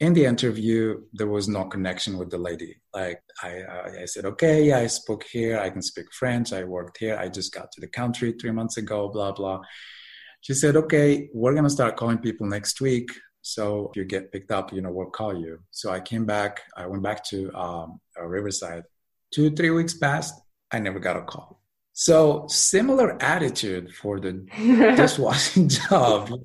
[0.00, 2.76] in the interview, there was no connection with the lady.
[2.94, 3.62] Like I,
[4.02, 5.58] I, said, okay, yeah, I spoke here.
[5.58, 6.52] I can speak French.
[6.52, 7.16] I worked here.
[7.18, 9.60] I just got to the country three months ago, blah, blah.
[10.40, 13.10] She said, okay, we're going to start calling people next week.
[13.42, 15.58] So if you get picked up, you know, we'll call you.
[15.72, 16.60] So I came back.
[16.76, 18.84] I went back to um, Riverside.
[19.34, 20.34] Two, three weeks passed.
[20.70, 21.60] I never got a call.
[21.92, 24.32] So similar attitude for the
[24.96, 26.30] dishwashing job.
[26.30, 26.44] You,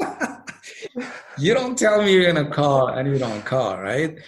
[0.96, 1.06] know?
[1.38, 4.18] You don't tell me you're gonna call and you don't call, right?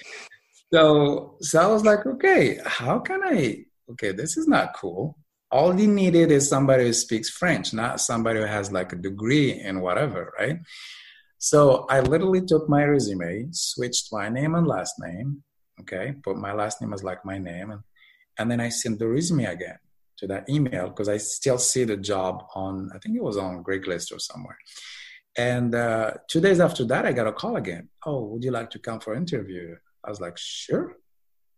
[0.73, 3.65] So so I was like, okay, how can I?
[3.93, 5.19] Okay, this is not cool.
[5.51, 9.53] All he needed is somebody who speaks French, not somebody who has like a degree
[9.61, 10.59] in whatever, right?
[11.39, 15.43] So I literally took my resume, switched my name and last name,
[15.81, 17.81] okay, put my last name as like my name, and,
[18.39, 19.79] and then I sent the resume again
[20.19, 23.63] to that email because I still see the job on, I think it was on
[23.63, 24.59] Craigslist or somewhere.
[25.39, 27.89] And uh, two days after that, I got a call again.
[28.05, 29.77] Oh, would you like to come for interview?
[30.05, 30.97] I was like, sure,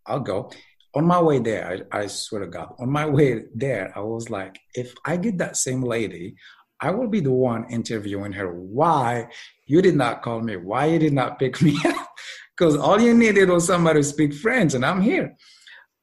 [0.07, 0.53] I'll go.
[0.95, 4.29] On my way there, I, I swear to God, on my way there, I was
[4.29, 6.35] like, if I get that same lady,
[6.83, 8.53] I will be the one interviewing her.
[8.53, 9.29] Why
[9.67, 10.57] you did not call me?
[10.57, 11.97] Why you did not pick me up?
[12.59, 15.35] Because all you needed was somebody to speak French, and I'm here.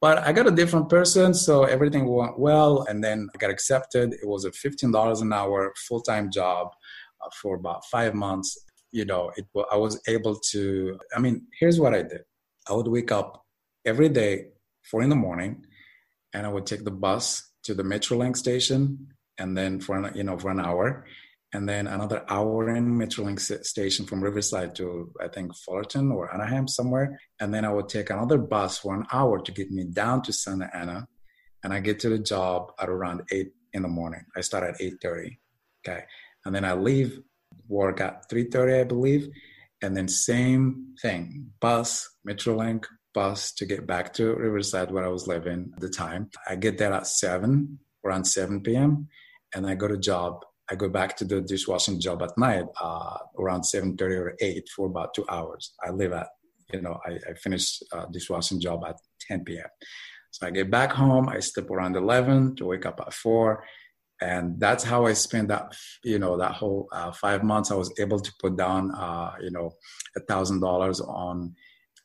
[0.00, 2.84] But I got a different person, so everything went well.
[2.88, 4.14] And then I got accepted.
[4.14, 6.70] It was a $15 an hour full time job
[7.20, 8.56] Uh, for about five months.
[8.92, 10.98] You know, it, I was able to.
[11.14, 12.22] I mean, here's what I did
[12.68, 13.44] I would wake up
[13.84, 14.46] every day,
[14.88, 15.66] four in the morning,
[16.32, 20.22] and I would take the bus to the Metrolink station, and then for an, you
[20.22, 21.04] know for an hour,
[21.52, 26.68] and then another hour in Metrolink station from Riverside to I think Fullerton or Anaheim
[26.68, 30.22] somewhere, and then I would take another bus for an hour to get me down
[30.22, 31.08] to Santa Ana,
[31.64, 34.24] and I get to the job at around eight in the morning.
[34.36, 35.40] I start at eight thirty,
[35.80, 36.04] okay,
[36.44, 37.20] and then I leave
[37.68, 39.28] work at three thirty, I believe,
[39.82, 45.26] and then same thing, bus, Metrolink, bus to get back to Riverside where I was
[45.26, 46.30] living at the time.
[46.48, 49.08] I get there at seven, around seven p.m.,
[49.54, 53.18] and I go to job I go back to the dishwashing job at night uh,
[53.38, 55.72] around 7.30 or 8 for about two hours.
[55.82, 56.28] I live at,
[56.72, 58.96] you know, I, I finish uh, dishwashing job at
[59.28, 59.64] 10 p.m.
[60.30, 63.64] So I get back home, I sleep around 11 to wake up at 4.
[64.20, 67.70] And that's how I spent that, you know, that whole uh, five months.
[67.70, 69.70] I was able to put down, uh, you know,
[70.16, 71.54] a thousand dollars on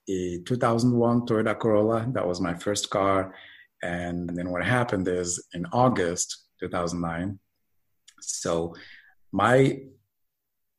[0.08, 2.08] a 2001 Toyota Corolla.
[2.14, 3.34] That was my first car.
[3.82, 7.40] And then what happened is in August 2009,
[8.22, 8.76] so
[9.32, 9.80] my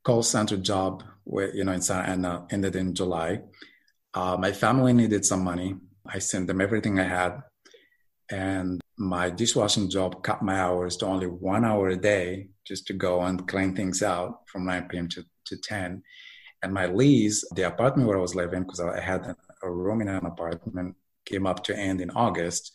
[0.05, 3.41] call center job, with, you know, in Santa Ana ended in July.
[4.13, 5.75] Uh, my family needed some money.
[6.07, 7.43] I sent them everything I had,
[8.31, 12.93] and my dishwashing job cut my hours to only one hour a day just to
[12.93, 15.09] go and clean things out from 9 p.m.
[15.09, 16.03] to, to 10.
[16.63, 20.09] And my lease, the apartment where I was living, because I had a room in
[20.09, 22.73] an apartment, came up to end in August.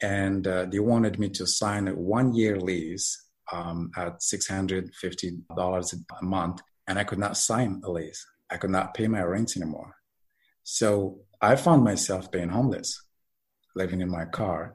[0.00, 6.24] And uh, they wanted me to sign a one year lease um, at $650 a
[6.24, 8.24] month, and I could not sign a lease.
[8.50, 9.96] I could not pay my rent anymore.
[10.62, 13.02] So I found myself being homeless,
[13.74, 14.74] living in my car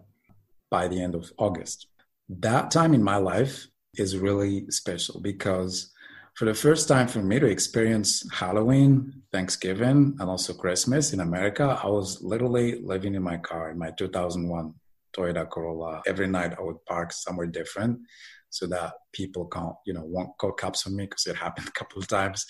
[0.73, 1.85] by the end of August.
[2.27, 5.91] That time in my life is really special because
[6.33, 11.79] for the first time for me to experience Halloween, Thanksgiving, and also Christmas in America,
[11.83, 14.73] I was literally living in my car in my 2001
[15.15, 16.01] Toyota Corolla.
[16.07, 17.99] Every night I would park somewhere different
[18.49, 21.77] so that people can't, you know, won't call cops on me because it happened a
[21.79, 22.47] couple of times.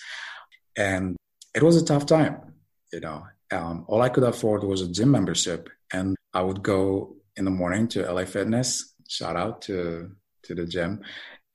[0.78, 1.14] And
[1.54, 2.54] it was a tough time,
[2.90, 3.26] you know.
[3.52, 7.50] Um, all I could afford was a gym membership, and I would go in the
[7.50, 8.94] morning to LA Fitness.
[9.08, 10.10] Shout out to
[10.44, 11.02] to the gym,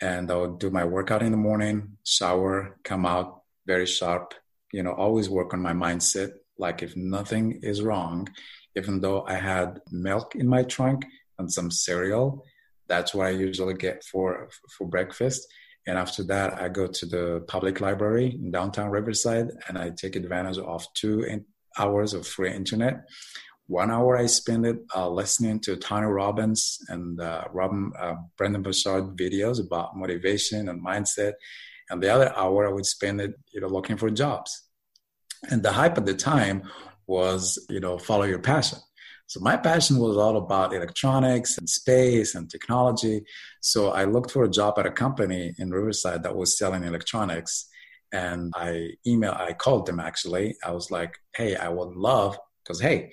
[0.02, 4.34] and I would do my workout in the morning, shower, come out very sharp.
[4.74, 6.32] You know, always work on my mindset.
[6.58, 8.28] Like if nothing is wrong,
[8.76, 11.06] even though I had milk in my trunk
[11.38, 12.44] and some cereal,
[12.88, 15.48] that's what I usually get for for breakfast.
[15.88, 20.16] And after that, I go to the public library in downtown Riverside, and I take
[20.16, 21.26] advantage of two
[21.78, 22.96] hours of free internet.
[23.70, 28.64] One hour I spend it uh, listening to Tony Robbins and uh, Robin uh, Brendon
[28.64, 31.34] Burchard videos about motivation and mindset,
[31.92, 34.64] and the other hour I would spend it, you know, looking for jobs.
[35.52, 36.64] And the hype at the time
[37.06, 38.80] was, you know, follow your passion.
[39.28, 43.22] So my passion was all about electronics and space and technology.
[43.62, 47.70] So I looked for a job at a company in Riverside that was selling electronics.
[48.12, 50.56] And I emailed, I called them actually.
[50.66, 53.12] I was like, hey, I would love, because hey,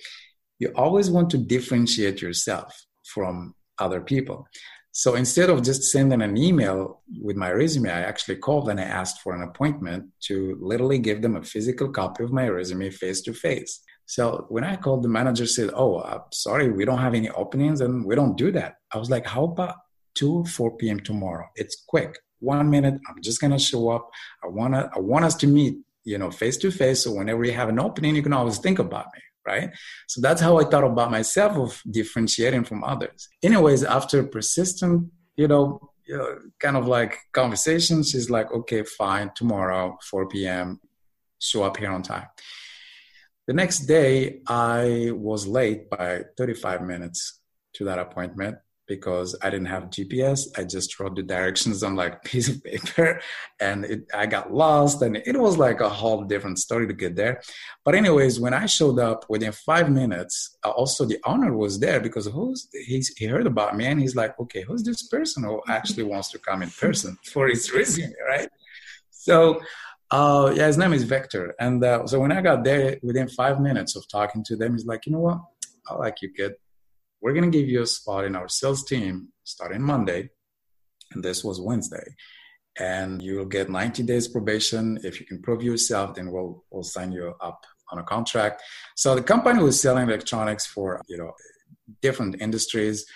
[0.59, 4.47] you always want to differentiate yourself from other people.
[4.92, 8.85] So instead of just sending an email with my resume, I actually called and I
[8.85, 13.21] asked for an appointment to literally give them a physical copy of my resume face
[13.23, 13.83] to face.
[14.07, 17.81] So when I called, the manager said, "Oh, I'm sorry, we don't have any openings,
[17.83, 19.77] and we don't do that." I was like, "How about
[20.14, 21.01] two 4 p.m.
[21.01, 21.47] tomorrow?
[21.57, 22.95] It's quick, one minute.
[23.07, 24.09] I'm just gonna show up.
[24.42, 27.03] I wanna, I want us to meet, you know, face to face.
[27.03, 29.70] So whenever you have an opening, you can always think about me." Right.
[30.09, 33.28] So that's how I thought about myself of differentiating from others.
[33.44, 39.30] Anyways, after persistent, you know, you know, kind of like conversation, she's like, okay, fine,
[39.37, 40.80] tomorrow, 4 p.m.,
[41.40, 42.26] show up here on time.
[43.46, 47.40] The next day, I was late by 35 minutes
[47.74, 50.46] to that appointment because I didn't have GPS.
[50.57, 53.20] I just wrote the directions on like piece of paper
[53.61, 57.16] and it, I got lost and it was like a whole different story to get
[57.16, 57.40] there.
[57.85, 62.01] But anyways, when I showed up within five minutes, uh, also the owner was there
[62.01, 65.61] because who's he's, he heard about me and he's like, okay, who's this person who
[65.68, 68.49] actually wants to come in person for his resume, right?
[69.11, 69.61] So
[70.11, 71.55] uh, yeah, his name is Victor.
[71.59, 74.87] And uh, so when I got there, within five minutes of talking to them, he's
[74.87, 75.38] like, you know what?
[75.88, 76.55] I like you, kid.
[77.21, 80.31] We're going to give you a spot in our sales team starting Monday.
[81.12, 82.04] And this was Wednesday.
[82.79, 84.98] And you'll get 90 days probation.
[85.02, 88.62] If you can prove yourself, then we'll, we'll sign you up on a contract.
[88.96, 91.33] So the company was selling electronics for, you know,
[92.02, 93.06] different industries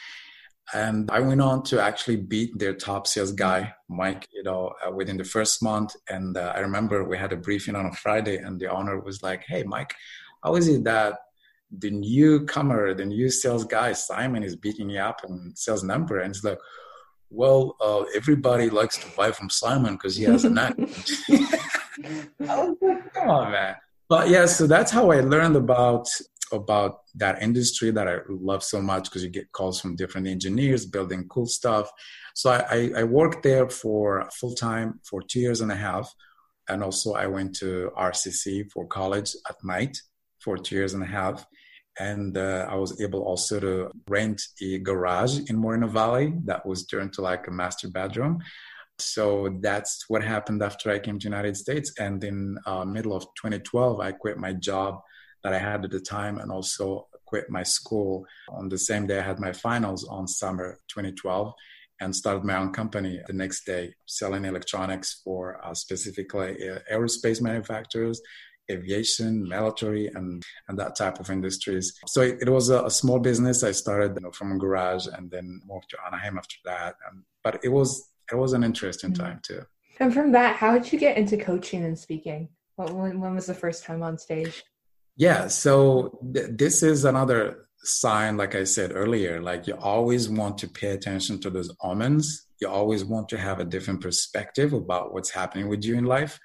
[0.72, 4.92] and I went on to actually beat their top sales guy, Mike, you know, uh,
[4.92, 5.96] within the first month.
[6.08, 9.22] And uh, I remember we had a briefing on a Friday, and the owner was
[9.22, 9.94] like, Hey, Mike,
[10.44, 11.18] how is it that
[11.78, 16.20] the newcomer, the new sales guy, Simon, is beating you up in sales number?
[16.20, 16.58] And it's like,
[17.30, 20.76] well, uh, everybody likes to buy from Simon because he has a knack.
[22.48, 22.76] oh,
[23.14, 23.76] come on, man.
[24.08, 26.08] But yeah, so that's how I learned about
[26.52, 30.84] about that industry that I love so much because you get calls from different engineers
[30.84, 31.88] building cool stuff.
[32.34, 36.12] So I, I, I worked there for full time for two years and a half.
[36.68, 39.96] And also I went to RCC for college at night
[40.40, 41.46] for two years and a half
[42.00, 46.86] and uh, I was able also to rent a garage in Moreno Valley that was
[46.86, 48.42] turned to like a master bedroom.
[48.98, 51.92] So that's what happened after I came to United States.
[51.98, 55.00] And in uh, middle of 2012, I quit my job
[55.44, 59.18] that I had at the time, and also quit my school on the same day
[59.18, 61.54] I had my finals on summer 2012
[62.00, 67.40] and started my own company the next day selling electronics for uh, specifically uh, aerospace
[67.40, 68.20] manufacturers
[68.70, 71.98] aviation, military, and, and that type of industries.
[72.06, 73.62] So it, it was a, a, small business.
[73.62, 76.94] I started you know, from a garage and then moved to Anaheim after that.
[77.08, 79.24] Um, but it was it was an interesting mm-hmm.
[79.24, 79.62] time too.
[79.98, 82.48] And from that, how did you get into coaching and speaking?
[82.76, 84.64] When, when was the first time on stage?
[85.16, 90.56] Yeah, so th- this is another sign, like I said earlier, like you always want
[90.58, 92.46] to pay attention to those omens.
[92.60, 96.38] You always want to have a different perspective about what's happening with you in life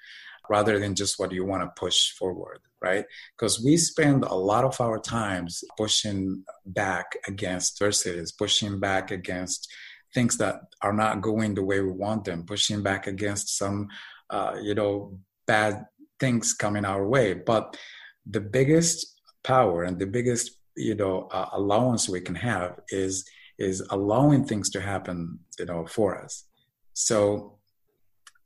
[0.48, 3.04] rather than just what you want to push forward, right?
[3.36, 9.72] Because we spend a lot of our times pushing back against adversities, pushing back against
[10.14, 13.88] things that are not going the way we want them, pushing back against some,
[14.30, 15.84] uh, you know, bad
[16.18, 17.34] things coming our way.
[17.34, 17.76] But
[18.24, 23.24] the biggest power and the biggest, you know, uh, allowance we can have is
[23.58, 26.44] is allowing things to happen, you know, for us.
[26.92, 27.58] So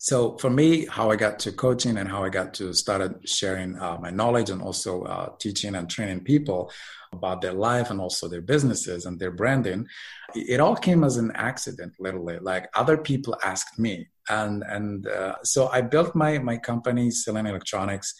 [0.03, 3.78] so for me, how I got to coaching and how I got to started sharing
[3.78, 6.72] uh, my knowledge and also uh, teaching and training people
[7.12, 9.86] about their life and also their businesses and their branding,
[10.34, 12.38] it all came as an accident, literally.
[12.40, 17.44] Like other people asked me, and and uh, so I built my my company, Selling
[17.44, 18.14] Electronics,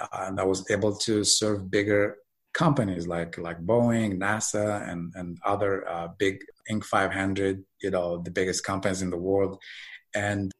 [0.00, 2.16] uh, and I was able to serve bigger
[2.54, 6.38] companies like like Boeing, NASA, and and other uh, big
[6.70, 6.84] Inc.
[6.84, 9.58] 500, you know, the biggest companies in the world,
[10.14, 10.50] and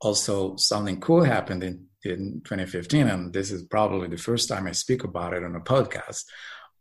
[0.00, 4.72] also something cool happened in, in 2015 and this is probably the first time i
[4.72, 6.24] speak about it on a podcast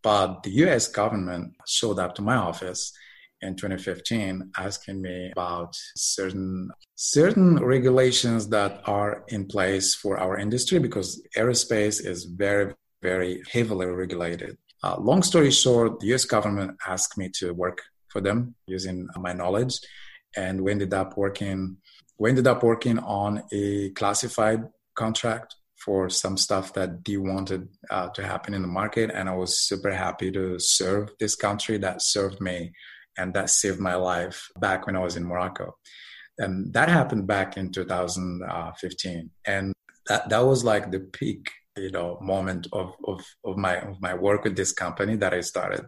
[0.03, 2.93] but the us government showed up to my office
[3.41, 10.80] in 2015 asking me about certain certain regulations that are in place for our industry
[10.80, 14.57] because aerospace is very very heavily regulated.
[14.84, 19.34] Uh, long story short the us government asked me to work for them using my
[19.34, 19.80] knowledge
[20.36, 21.78] and we ended up working
[22.20, 24.63] we ended up working on a classified
[24.95, 29.11] contract for some stuff that they wanted uh, to happen in the market.
[29.13, 32.74] And I was super happy to serve this country that served me
[33.18, 35.78] and that saved my life back when I was in Morocco.
[36.39, 39.30] And that happened back in 2015.
[39.45, 39.74] And
[40.07, 44.13] that, that was like the peak, you know, moment of, of, of my, of my
[44.13, 45.86] work with this company that I started.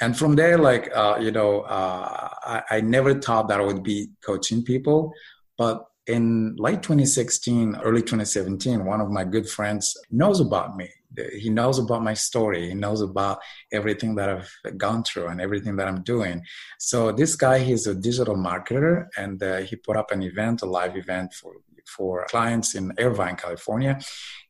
[0.00, 3.82] And from there, like, uh, you know, uh, I, I never thought that I would
[3.82, 5.12] be coaching people,
[5.56, 10.90] but in late 2016, early 2017, one of my good friends knows about me.
[11.38, 12.70] He knows about my story.
[12.70, 13.38] He knows about
[13.70, 16.42] everything that I've gone through and everything that I'm doing.
[16.78, 20.66] So this guy, he's a digital marketer, and uh, he put up an event, a
[20.66, 24.00] live event for for clients in Irvine, California.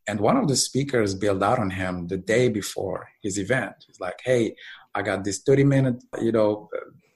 [0.06, 3.72] And one of the speakers bailed out on him the day before his event.
[3.86, 4.54] He's like, "Hey,
[4.94, 6.68] I got this 30 minute, you know,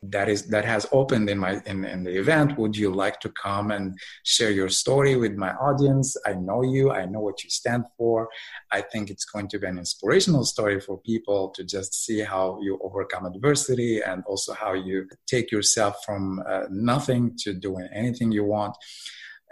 [0.03, 3.31] that is that has opened in my in, in the event would you like to
[3.31, 6.17] come and share your story with my audience?
[6.27, 8.29] I know you i know what you stand for.
[8.73, 12.59] I think it's going to be an inspirational story for people to just see how
[12.63, 18.33] you overcome adversity and also how you take yourself from uh, nothing to doing anything
[18.33, 18.77] you want.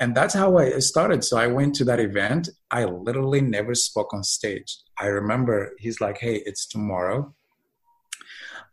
[0.01, 1.25] And that's how i started.
[1.25, 2.49] So i went to that event.
[2.71, 4.77] I literally never spoke on stage.
[4.99, 7.35] I remember he's like hey it's tomorrow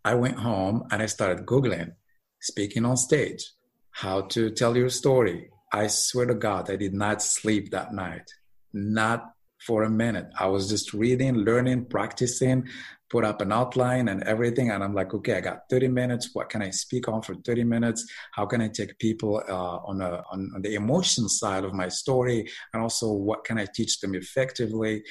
[0.04, 1.94] I went home and I started Googling
[2.42, 3.52] speaking on stage,
[3.92, 5.50] how to tell your story.
[5.72, 8.30] I swear to God, I did not sleep that night.
[8.74, 9.34] Not
[9.66, 10.28] for a minute.
[10.40, 12.68] I was just reading, learning, practicing,
[13.12, 14.72] put up an outline and everything.
[14.72, 16.30] And I'm like, okay, I got 30 minutes.
[16.34, 18.10] What can I speak on for 30 minutes?
[18.32, 21.90] How can I take people uh, on, a, on, on the emotion side of my
[21.90, 22.50] story?
[22.74, 25.04] And also, what can I teach them effectively?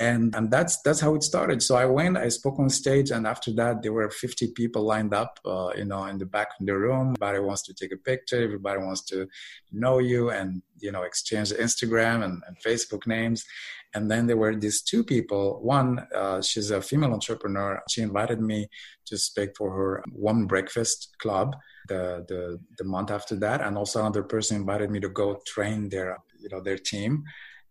[0.00, 1.62] And and that's that's how it started.
[1.62, 5.12] So i went i spoke on stage and after that there were 50 people lined
[5.12, 7.14] up uh, you know in the back of the room.
[7.20, 8.42] Everybody wants to take a picture.
[8.42, 9.28] Everybody wants to
[9.70, 13.44] know you and you know exchange instagram and, and facebook names.
[13.92, 15.60] And then there were these two people.
[15.62, 17.82] One uh, she's a female entrepreneur.
[17.90, 18.68] She invited me
[19.06, 21.56] to speak for her one breakfast club
[21.88, 23.60] the, the the month after that.
[23.60, 27.24] And also another person invited me to go train their you know their team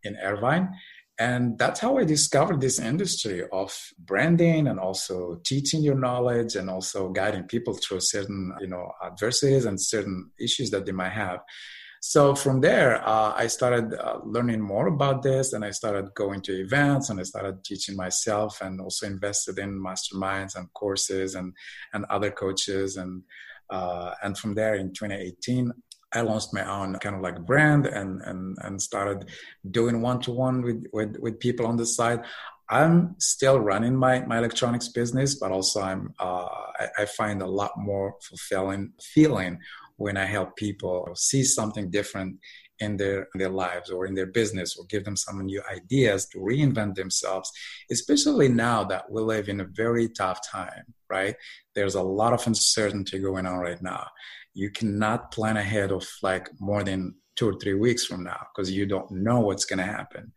[0.04, 0.70] in irvine
[1.20, 6.70] and that's how i discovered this industry of branding and also teaching your knowledge and
[6.70, 11.40] also guiding people through certain you know adversities and certain issues that they might have.
[12.02, 16.42] So from there uh, i started uh, learning more about this and i started going
[16.44, 21.54] to events and i started teaching myself and also invested in masterminds and courses and
[21.94, 23.24] and other coaches and
[23.70, 25.74] uh, and from there in 2018
[26.14, 29.30] I launched my own kind of like brand and and and started
[29.70, 32.22] doing one to one with with with people on the side.
[32.70, 36.48] I'm still running my my electronics business, but also I'm uh,
[36.80, 39.60] I, I find a lot more fulfilling feeling
[39.98, 42.40] when I help people see something different
[42.80, 46.26] in their in their lives or in their business or give them some new ideas
[46.28, 47.52] to reinvent themselves
[47.92, 51.36] especially now that we live in a very tough time right
[51.76, 54.08] there's a lot of uncertainty going on right now
[54.54, 58.72] you cannot plan ahead of like more than two or three weeks from now because
[58.72, 60.32] you don't know what's going to happen.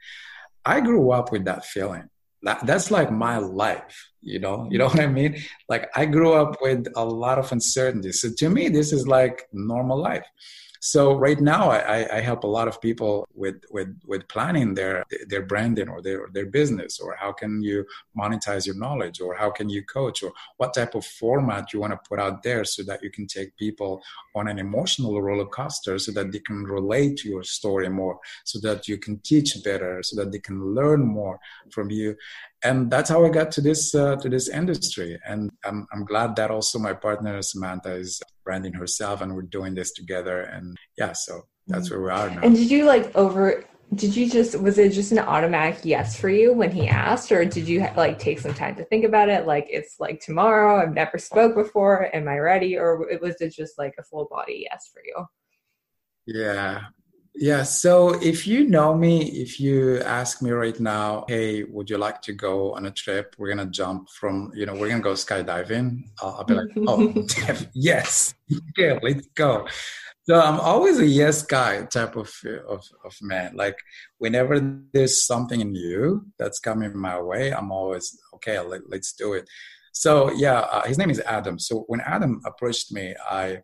[0.64, 2.08] I grew up with that feeling.
[2.44, 4.68] That, that's like my life, you know.
[4.70, 5.42] You know what I mean?
[5.68, 8.12] Like I grew up with a lot of uncertainty.
[8.12, 10.26] So to me, this is like normal life.
[10.84, 15.04] So right now, I, I help a lot of people with with with planning their
[15.28, 17.86] their branding or their their business, or how can you
[18.18, 21.92] monetize your knowledge, or how can you coach, or what type of format you want
[21.92, 24.02] to put out there, so that you can take people
[24.34, 28.58] on an emotional roller coaster, so that they can relate to your story more, so
[28.58, 31.38] that you can teach better, so that they can learn more
[31.70, 32.16] from you,
[32.64, 35.18] and that's how I got to this uh, to this industry.
[35.26, 39.74] And I'm I'm glad that also my partner Samantha is branding herself, and we're doing
[39.74, 40.42] this together.
[40.42, 42.40] And yeah, so that's where we are now.
[42.42, 43.64] And did you like over?
[43.94, 47.44] Did you just was it just an automatic yes for you when he asked, or
[47.44, 49.46] did you like take some time to think about it?
[49.46, 50.82] Like it's like tomorrow.
[50.82, 52.14] I've never spoke before.
[52.14, 52.78] Am I ready?
[52.78, 55.26] Or was it just like a full body yes for you?
[56.24, 56.82] Yeah,
[57.34, 57.62] yeah.
[57.62, 62.20] So if you know me, if you ask me right now, hey, would you like
[62.22, 63.34] to go on a trip?
[63.38, 66.04] We're gonna jump from, you know, we're gonna go skydiving.
[66.20, 67.26] I'll, I'll be like, oh,
[67.74, 68.34] yes,
[68.76, 69.66] yeah, let's go.
[70.24, 72.32] So I'm always a yes guy type of
[72.68, 73.56] of of man.
[73.56, 73.78] Like
[74.18, 74.60] whenever
[74.92, 78.60] there's something new that's coming my way, I'm always okay.
[78.60, 79.48] Let, let's do it.
[79.92, 81.58] So yeah, uh, his name is Adam.
[81.58, 83.62] So when Adam approached me, I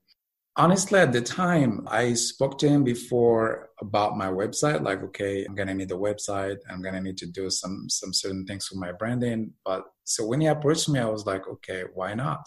[0.59, 5.55] honestly at the time i spoke to him before about my website like okay i'm
[5.55, 8.91] gonna need a website i'm gonna need to do some some certain things with my
[8.93, 9.53] branding.
[9.65, 12.45] But so when he approached me i was like okay why not?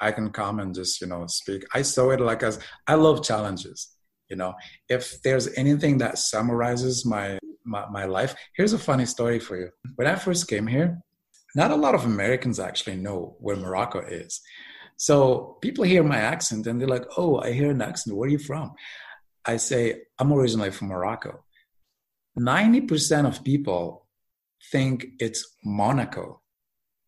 [0.00, 1.64] I can come and just you know speak.
[1.72, 3.90] I saw it like as i love challenges
[4.30, 4.54] you know?
[4.88, 9.68] If there's anything that summarizes my, my my life here's a funny story for you.
[9.96, 10.98] When i first came here
[11.54, 14.40] not a lot of americans actually know where morocco is
[14.96, 18.16] so people hear my accent and they're like, oh, I hear an accent.
[18.16, 18.72] Where are you from?
[19.44, 21.44] I say, I'm originally from Morocco.
[22.38, 24.06] 90% of people
[24.72, 26.40] think it's Monaco.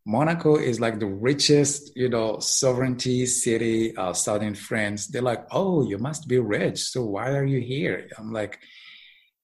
[0.05, 5.09] Monaco is like the richest, you know, sovereignty city, uh, southern France.
[5.09, 6.81] They're like, oh, you must be rich.
[6.81, 8.09] So why are you here?
[8.17, 8.61] I'm like,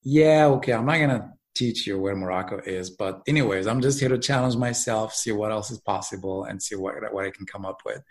[0.04, 2.90] yeah, okay, I'm not gonna teach you where Morocco is.
[2.90, 6.76] But anyways, I'm just here to challenge myself, see what else is possible, and see
[6.76, 8.02] what what I can come up with.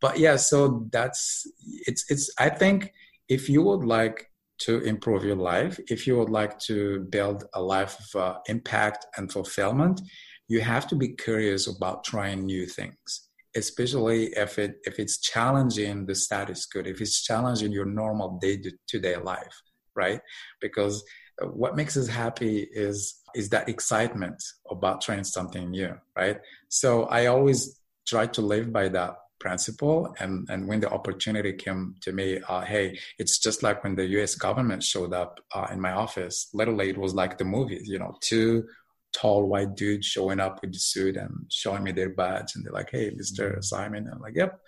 [0.00, 1.46] But yeah, so that's
[1.86, 2.30] it's it's.
[2.38, 2.92] I think
[3.28, 4.26] if you would like
[4.60, 9.06] to improve your life, if you would like to build a life of uh, impact
[9.16, 10.00] and fulfillment,
[10.48, 16.06] you have to be curious about trying new things especially if it if it's challenging
[16.06, 19.56] the status quo if it's challenging your normal day to day life
[19.96, 20.20] right
[20.60, 21.02] because
[21.46, 26.38] what makes us happy is is that excitement about trying something new right?
[26.68, 30.14] So i always try to live by that principle.
[30.20, 34.04] And and when the opportunity came to me uh, hey it's just like when the
[34.22, 37.98] us government showed up uh, in my office literally it was like the movies you
[37.98, 38.68] know two
[39.12, 42.72] tall white dudes showing up with the suit and showing me their badge and they're
[42.80, 44.60] like hey mr simon i'm like yep.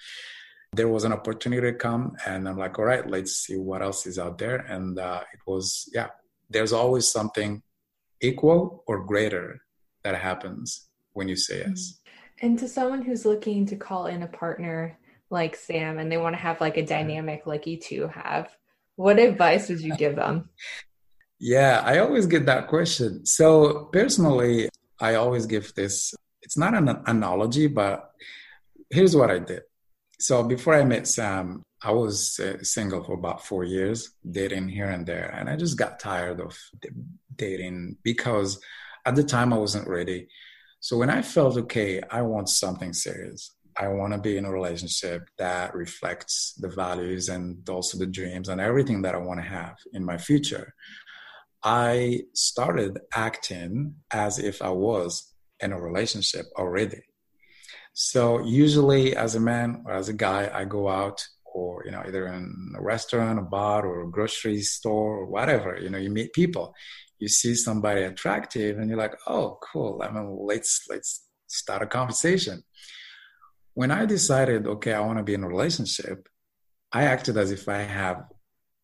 [0.75, 4.07] There was an opportunity to come and i'm like all right let's see what else
[4.07, 4.57] is out there.
[4.57, 6.09] And uh, it was yeah
[6.53, 7.63] there's always something
[8.21, 9.61] equal or greater
[10.05, 11.93] that happens when you say yes.
[11.93, 12.47] Mm-hmm.
[12.47, 14.99] And to someone who's looking to call in a partner
[15.31, 16.89] like Sam and they want to have like a mm-hmm.
[16.89, 18.55] dynamic like you two have,
[18.97, 20.51] what advice would you give them?
[21.39, 23.27] Yeah, I always get that question.
[23.27, 24.69] So, personally,
[25.01, 28.13] I always give this, it's not an analogy, but
[28.91, 29.63] here's what I did.
[30.21, 34.89] So before I met Sam, I was uh, single for about four years, dating here
[34.89, 35.35] and there.
[35.37, 36.57] And I just got tired of
[37.35, 38.61] dating because
[39.05, 40.29] at the time I wasn't ready.
[40.81, 44.53] So when I felt, okay, I want something serious, I want to be in a
[44.53, 49.49] relationship that reflects the values and also the dreams and everything that I want to
[49.49, 50.75] have in my future.
[51.65, 57.03] I started acting as if I was in a relationship already.
[57.93, 62.03] So usually as a man or as a guy, I go out or, you know,
[62.07, 66.11] either in a restaurant, a bar or a grocery store or whatever, you know, you
[66.11, 66.75] meet people,
[67.19, 70.03] you see somebody attractive and you're like, oh, cool.
[70.03, 72.63] I mean, let's, let's start a conversation
[73.75, 76.29] when I decided, okay, I want to be in a relationship,
[76.93, 78.25] I acted as if I have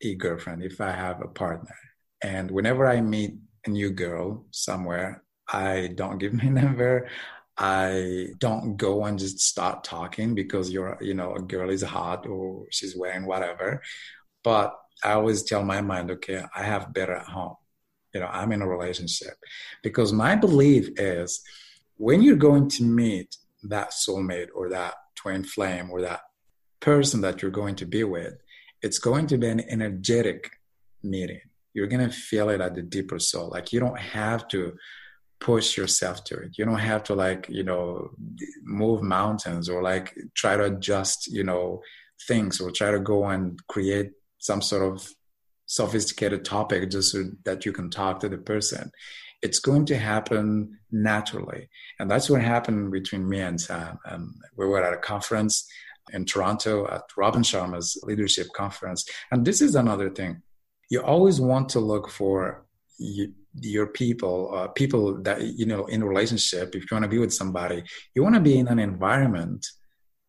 [0.02, 1.74] a girlfriend, if I have a partner.
[2.22, 3.34] And whenever I meet
[3.66, 7.08] a new girl somewhere, I don't give my number.
[7.58, 12.26] I don't go and just start talking because you're, you know, a girl is hot
[12.26, 13.82] or she's wearing whatever.
[14.44, 17.56] But I always tell my mind, okay, I have better at home.
[18.14, 19.34] You know, I'm in a relationship
[19.82, 21.40] because my belief is
[21.96, 26.20] when you're going to meet that soulmate or that twin flame or that
[26.80, 28.34] person that you're going to be with,
[28.82, 30.50] it's going to be an energetic
[31.02, 31.40] meeting.
[31.74, 33.50] You're going to feel it at the deeper soul.
[33.50, 34.74] Like you don't have to
[35.40, 36.58] push yourself to it.
[36.58, 38.10] You don't have to like, you know,
[38.62, 41.82] move mountains or like try to adjust, you know,
[42.26, 45.08] things or try to go and create some sort of
[45.66, 48.90] sophisticated topic just so that you can talk to the person
[49.42, 51.68] it's going to happen naturally.
[51.98, 53.98] And that's what happened between me and Sam.
[54.04, 55.68] And we were at a conference
[56.12, 59.08] in Toronto at Robin Sharma's leadership conference.
[59.30, 60.42] And this is another thing.
[60.90, 62.64] You always want to look for
[63.62, 67.18] your people, uh, people that, you know, in a relationship, if you want to be
[67.18, 67.82] with somebody,
[68.14, 69.66] you want to be in an environment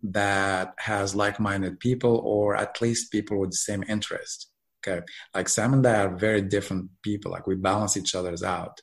[0.02, 4.50] that has like-minded people or at least people with the same interest
[4.86, 5.02] Okay.
[5.36, 7.32] Like Sam and I are very different people.
[7.32, 8.80] Like we balance each other's out.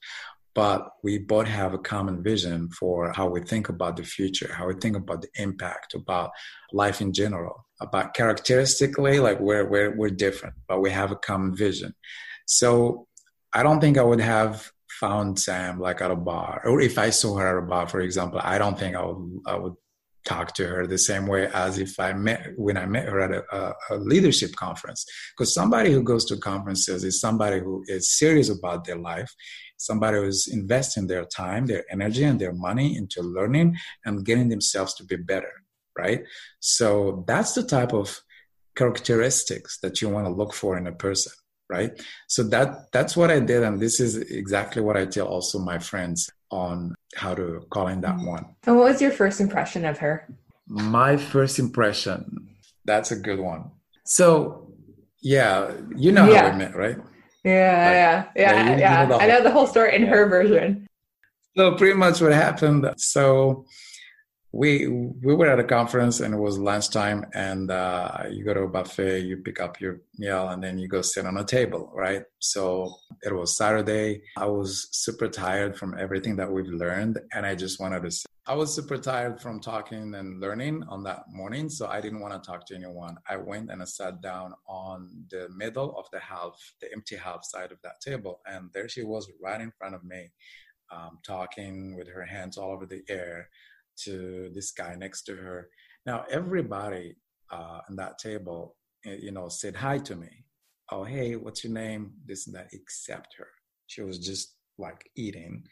[0.54, 4.66] But we both have a common vision for how we think about the future, how
[4.66, 6.30] we think about the impact, about
[6.72, 11.54] life in general, about characteristically, like we're, we're, we're different, but we have a common
[11.54, 11.94] vision.
[12.46, 13.06] So
[13.52, 14.70] I don't think I would have
[15.00, 18.00] found Sam like at a bar, or if I saw her at a bar, for
[18.00, 19.74] example, I don't think I would I would
[20.26, 23.32] talk to her the same way as if I met when I met her at
[23.32, 25.06] a, a, leadership conference.
[25.32, 29.32] Because somebody who goes to conferences is somebody who is serious about their life,
[29.78, 34.94] somebody who's investing their time, their energy, and their money into learning and getting themselves
[34.94, 35.52] to be better.
[35.96, 36.24] Right.
[36.60, 38.20] So that's the type of
[38.76, 41.32] characteristics that you want to look for in a person
[41.68, 45.58] right so that that's what i did and this is exactly what i tell also
[45.58, 48.26] my friends on how to call in that mm-hmm.
[48.26, 48.46] one.
[48.64, 50.28] And what was your first impression of her?
[50.66, 52.48] My first impression,
[52.84, 53.70] that's a good one.
[54.04, 54.72] So,
[55.20, 56.42] yeah, you know yeah.
[56.42, 56.96] how we met, right?
[57.44, 59.02] Yeah, like, yeah, yeah, yeah.
[59.02, 60.08] You know I know the whole story in yeah.
[60.08, 60.86] her version.
[61.56, 62.88] So, pretty much what happened.
[62.98, 63.64] So,
[64.56, 68.62] we we were at a conference and it was lunchtime and uh, you go to
[68.62, 71.92] a buffet you pick up your meal and then you go sit on a table
[71.94, 77.44] right so it was saturday i was super tired from everything that we've learned and
[77.44, 78.26] i just wanted to sit.
[78.46, 82.32] i was super tired from talking and learning on that morning so i didn't want
[82.32, 86.20] to talk to anyone i went and i sat down on the middle of the
[86.20, 89.94] half the empty half side of that table and there she was right in front
[89.94, 90.30] of me
[90.90, 93.48] um, talking with her hands all over the air
[94.04, 95.68] to this guy next to her.
[96.04, 97.16] Now, everybody
[97.50, 100.44] uh, on that table, eh, you know, said hi to me.
[100.90, 102.12] Oh, hey, what's your name?
[102.24, 103.48] This and that, except her.
[103.86, 105.64] She was just like eating.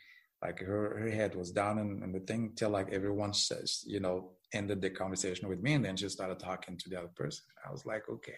[0.42, 4.00] Like her, her head was down and, and the thing till like everyone says, you
[4.00, 7.44] know, ended the conversation with me and then she started talking to the other person.
[7.66, 8.36] I was like, okay,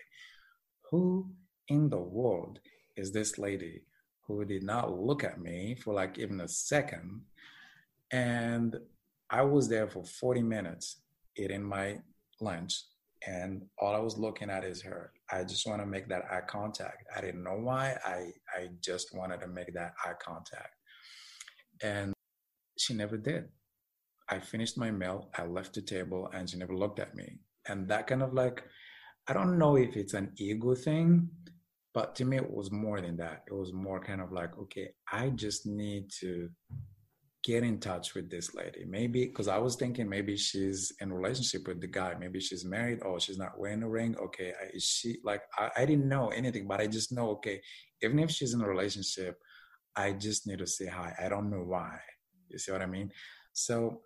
[0.90, 1.30] who
[1.68, 2.60] in the world
[2.96, 3.82] is this lady
[4.26, 7.22] who did not look at me for like even a second
[8.12, 8.76] and
[9.30, 11.02] I was there for 40 minutes
[11.36, 11.98] eating my
[12.40, 12.82] lunch,
[13.26, 15.12] and all I was looking at is her.
[15.30, 17.04] I just want to make that eye contact.
[17.14, 17.96] I didn't know why.
[18.04, 20.74] I I just wanted to make that eye contact,
[21.82, 22.12] and
[22.78, 23.48] she never did.
[24.28, 25.30] I finished my meal.
[25.36, 27.40] I left the table, and she never looked at me.
[27.68, 28.62] And that kind of like,
[29.28, 31.28] I don't know if it's an ego thing,
[31.94, 33.42] but to me, it was more than that.
[33.48, 36.48] It was more kind of like, okay, I just need to
[37.46, 38.84] get in touch with this lady.
[38.84, 42.14] Maybe because I was thinking maybe she's in relationship with the guy.
[42.18, 42.98] Maybe she's married.
[43.04, 44.16] Oh, she's not wearing a ring.
[44.16, 47.60] Okay, is she like I, I didn't know anything, but I just know okay,
[48.02, 49.38] even if she's in a relationship,
[49.94, 51.14] I just need to say hi.
[51.22, 51.98] I don't know why.
[52.48, 53.10] You see what I mean?
[53.52, 54.02] So,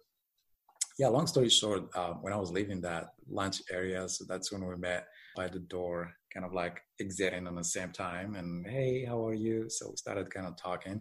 [0.98, 4.66] yeah, long story short, uh, when I was leaving that lunch area, so that's when
[4.66, 8.34] we met by the door, kind of like exiting on the same time.
[8.34, 9.68] And hey, how are you?
[9.68, 11.00] So we started kind of talking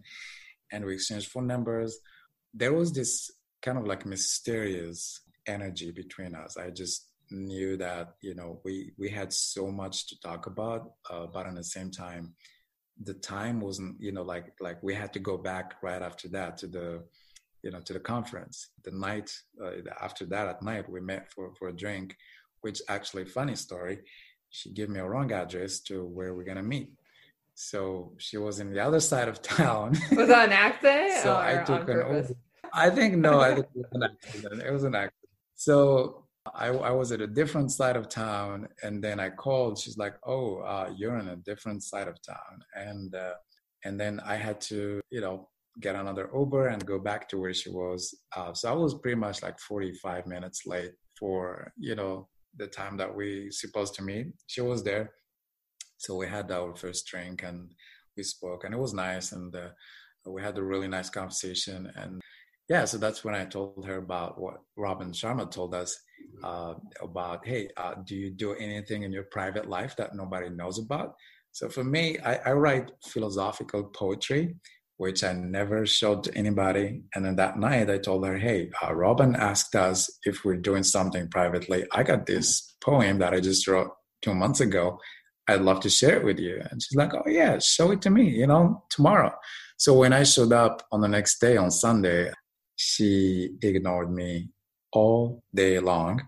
[0.72, 1.98] and we exchanged phone numbers.
[2.54, 3.30] There was this
[3.62, 6.56] kind of like mysterious energy between us.
[6.56, 11.26] I just knew that you know we we had so much to talk about, uh,
[11.26, 12.34] but at the same time,
[13.02, 16.58] the time wasn't you know like like we had to go back right after that
[16.58, 17.02] to the
[17.62, 18.68] you know to the conference.
[18.84, 19.30] The night
[19.62, 19.70] uh,
[20.00, 22.16] after that at night we met for for a drink,
[22.60, 24.00] which actually funny story.
[24.52, 26.90] She gave me a wrong address to where we're gonna meet.
[27.62, 29.90] So she was in the other side of town.
[30.12, 31.12] Was that an accident?
[31.22, 32.28] so I took an Uber.
[32.72, 34.62] I think no, I think it was an accident.
[34.62, 35.30] It was an accident.
[35.56, 39.78] So I, I was at a different side of town, and then I called.
[39.78, 43.34] She's like, "Oh, uh, you're in a different side of town," and uh,
[43.84, 45.48] and then I had to, you know,
[45.80, 48.14] get another Uber and go back to where she was.
[48.34, 52.96] Uh, so I was pretty much like 45 minutes late for, you know, the time
[52.96, 54.28] that we supposed to meet.
[54.46, 55.12] She was there,
[56.00, 57.72] so we had our first drink and
[58.16, 59.68] we spoke, and it was nice, and uh,
[60.26, 62.20] we had a really nice conversation and
[62.70, 65.98] yeah, so that's when I told her about what Robin Sharma told us
[66.44, 67.44] uh, about.
[67.44, 71.14] Hey, uh, do you do anything in your private life that nobody knows about?
[71.50, 74.54] So for me, I, I write philosophical poetry,
[74.98, 77.02] which I never showed to anybody.
[77.16, 80.84] And then that night, I told her, "Hey, uh, Robin asked us if we're doing
[80.84, 81.86] something privately.
[81.90, 83.90] I got this poem that I just wrote
[84.22, 85.00] two months ago.
[85.48, 88.10] I'd love to share it with you." And she's like, "Oh yeah, show it to
[88.10, 88.28] me.
[88.28, 89.34] You know, tomorrow."
[89.76, 92.32] So when I showed up on the next day on Sunday,
[92.76, 94.50] she ignored me
[94.92, 96.22] all day long.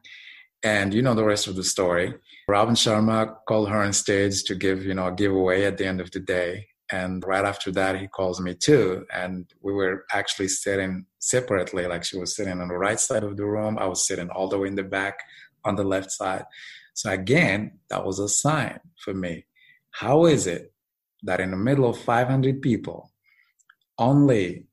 [0.62, 2.14] And you know the rest of the story.
[2.48, 6.00] Robin Sharma called her on stage to give, you know, a giveaway at the end
[6.00, 6.68] of the day.
[6.90, 9.06] And right after that, he calls me too.
[9.12, 11.86] And we were actually sitting separately.
[11.86, 13.78] Like she was sitting on the right side of the room.
[13.78, 15.18] I was sitting all the way in the back
[15.64, 16.44] on the left side.
[16.94, 19.46] So again, that was a sign for me.
[19.90, 20.72] How is it
[21.22, 23.12] that in the middle of 500 people,
[23.98, 24.66] only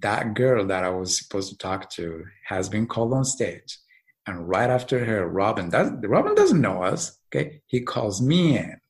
[0.00, 3.78] that girl that I was supposed to talk to has been called on stage.
[4.26, 7.18] And right after her, Robin, does, Robin doesn't know us.
[7.28, 7.62] Okay.
[7.66, 8.80] He calls me in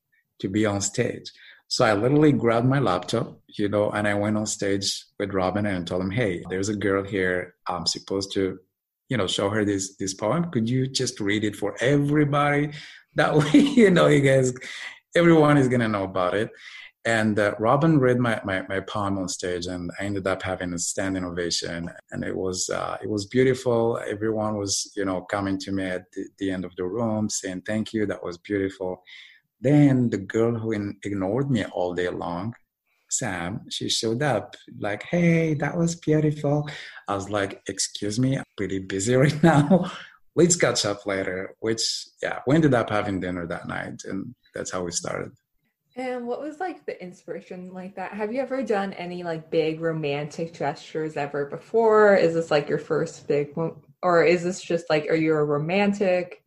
[0.41, 1.31] to be on stage.
[1.69, 5.67] So I literally grabbed my laptop, you know, and I went on stage with Robin
[5.67, 7.55] and told him, Hey, there's a girl here.
[7.67, 8.59] I'm supposed to,
[9.09, 10.51] you know, show her this, this poem.
[10.51, 12.73] Could you just read it for everybody?
[13.15, 14.53] That way, you know, you guys,
[15.15, 16.51] everyone is to know about it.
[17.07, 20.73] And uh, Robin read my, my, my, poem on stage, and I ended up having
[20.73, 21.89] a standing ovation.
[22.11, 24.01] And it was uh, it was beautiful.
[24.05, 27.63] Everyone was you know coming to me at the, the, end of the room saying
[27.65, 28.07] thank you.
[28.07, 29.05] That was beautiful.
[29.61, 32.55] Then the girl who in, ignored me all day long,
[33.11, 36.69] Sam, she showed up like, hey, that was beautiful.
[37.09, 39.91] I was like, excuse me, I'm pretty busy right now.
[40.35, 41.55] Let's catch up later.
[41.61, 41.83] Which
[42.23, 45.33] yeah, we ended up having dinner that night, and that's how we started.
[45.97, 48.13] And what was like the inspiration like that?
[48.13, 52.15] Have you ever done any like big romantic gestures ever before?
[52.15, 53.77] Is this like your first big one?
[54.03, 56.43] Or is this just like, are you a romantic?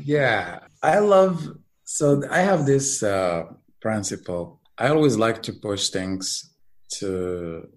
[0.00, 1.46] Yeah, I love,
[1.84, 3.44] so I have this uh,
[3.80, 4.57] principle.
[4.78, 6.50] I always like to push things
[6.98, 7.68] to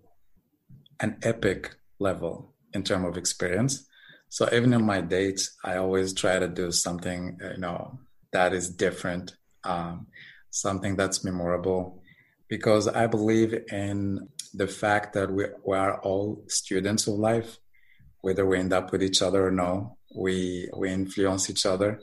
[1.00, 3.88] an epic level in terms of experience.
[4.30, 8.00] So even in my dates, I always try to do something, you know,
[8.32, 9.36] that is different.
[9.64, 10.08] Um,
[10.52, 12.02] something that's memorable
[12.50, 17.58] because I believe in the fact that we, we are all students of life,
[18.20, 22.02] whether we end up with each other or no, we we influence each other,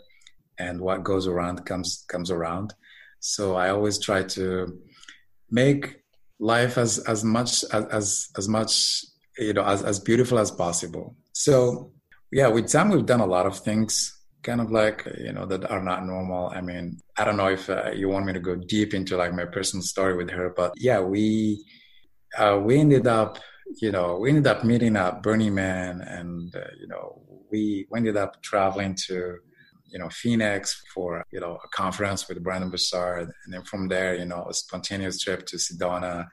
[0.58, 2.74] and what goes around comes comes around.
[3.20, 4.78] So I always try to
[5.50, 5.96] make
[6.38, 9.04] life as as much as as, as much
[9.38, 11.16] you know as, as beautiful as possible.
[11.32, 11.92] So
[12.30, 15.68] yeah, with time we've done a lot of things kind of like you know that
[15.70, 18.54] are not normal i mean i don't know if uh, you want me to go
[18.54, 21.62] deep into like my personal story with her but yeah we
[22.38, 23.38] uh, we ended up
[23.82, 27.20] you know we ended up meeting at burning man and uh, you know
[27.50, 29.36] we, we ended up traveling to
[29.88, 34.14] you know phoenix for you know a conference with Brendon Burchard and then from there
[34.14, 36.26] you know a spontaneous trip to sedona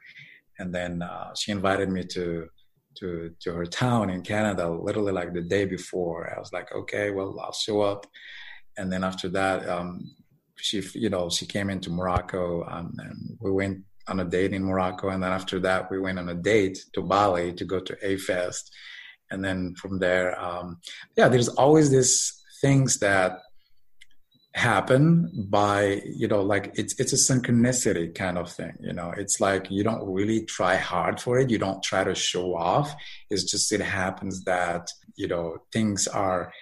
[0.59, 2.47] and then uh, she invited me to
[2.95, 6.33] to to her town in Canada literally like the day before.
[6.33, 8.07] I was like, okay, well, I'll show up.
[8.77, 10.11] And then after that, um,
[10.55, 14.63] she you know she came into Morocco um, and we went on a date in
[14.63, 15.09] Morocco.
[15.09, 18.17] And then after that, we went on a date to Bali to go to A
[18.17, 18.71] Fest.
[19.31, 20.79] And then from there, um,
[21.17, 23.39] yeah, there's always these things that
[24.55, 29.13] happen by you know like it's it's a synchronicity kind of thing you know?
[29.17, 31.49] It's like you don't really try hard for it.
[31.49, 32.95] You don't try to show off.
[33.29, 36.53] It's just it happens that you know things are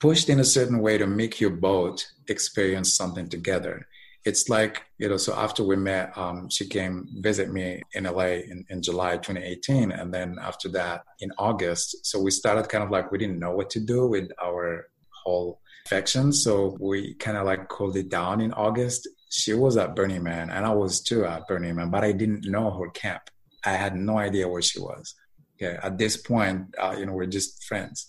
[0.00, 3.86] pushed in a certain way to make you both experience something together.
[4.26, 8.26] It's like you know so after we met um, she came visit me in la
[8.52, 12.04] in, in july 2018 and then after that in august.
[12.04, 14.88] So we started kind of like we didn't know what to do with our
[15.24, 16.32] whole infection.
[16.32, 19.08] So we kind of like cooled it down in August.
[19.30, 22.44] She was at Burning Man and I was too at Burning Man, but I didn't
[22.44, 23.22] know her camp.
[23.64, 25.14] I had no idea where she was.
[25.56, 25.78] Okay.
[25.82, 28.06] At this point, uh, you know, we're just friends.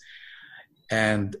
[0.90, 1.36] And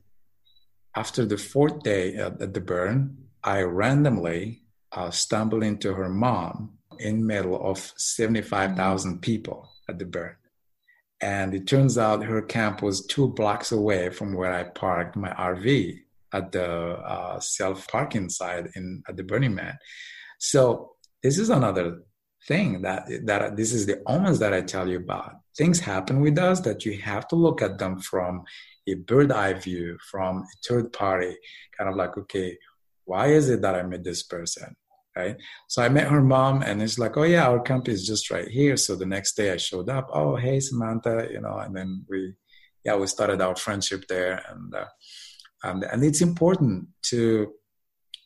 [0.94, 4.62] after the fourth day at, at the burn, I randomly
[4.92, 10.36] uh, stumbled into her mom in middle of 75,000 people at the burn.
[11.20, 15.30] And it turns out her camp was two blocks away from where I parked my
[15.30, 16.00] RV
[16.32, 19.78] at the uh, self parking side in at the Burning Man.
[20.38, 22.02] So this is another
[22.48, 25.34] thing that that this is the omens that I tell you about.
[25.56, 28.42] Things happen with us that you have to look at them from
[28.88, 31.36] a bird eye view, from a third party,
[31.76, 32.58] kind of like, okay,
[33.04, 34.74] why is it that I met this person?
[35.14, 35.36] Right.
[35.68, 38.48] So I met her mom and it's like, oh yeah, our camp is just right
[38.48, 38.78] here.
[38.78, 40.08] So the next day I showed up.
[40.10, 42.32] Oh, hey, Samantha, you know, and then we,
[42.82, 44.42] yeah, we started our friendship there.
[44.48, 44.86] And, uh,
[45.62, 47.52] and, and it's important to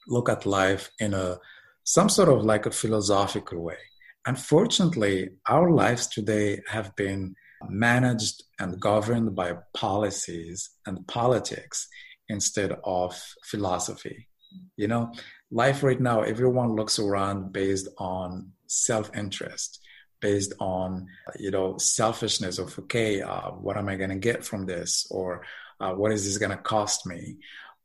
[0.09, 1.39] look at life in a
[1.85, 3.79] some sort of like a philosophical way.
[4.27, 7.35] Unfortunately our lives today have been
[7.69, 11.89] managed and governed by policies and politics
[12.29, 13.15] instead of
[13.45, 14.29] philosophy.
[14.77, 15.13] You know
[15.51, 19.81] life right now everyone looks around based on self-interest
[20.21, 21.07] based on
[21.39, 25.07] you know selfishness of okay uh, what am i going to get from this?
[25.11, 25.43] Or
[25.81, 27.37] uh, what is this going to cost me?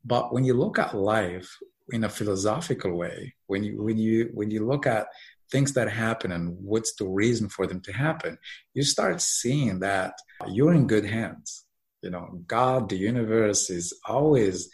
[0.04, 1.56] But when you look at life
[1.90, 5.06] in a philosophical way, when you when you when you look at
[5.50, 8.38] things that happen and what's the reason for them to happen,
[8.74, 10.14] you start seeing that
[10.48, 11.64] you're in good hands.
[12.02, 14.68] You know, God, the universe is always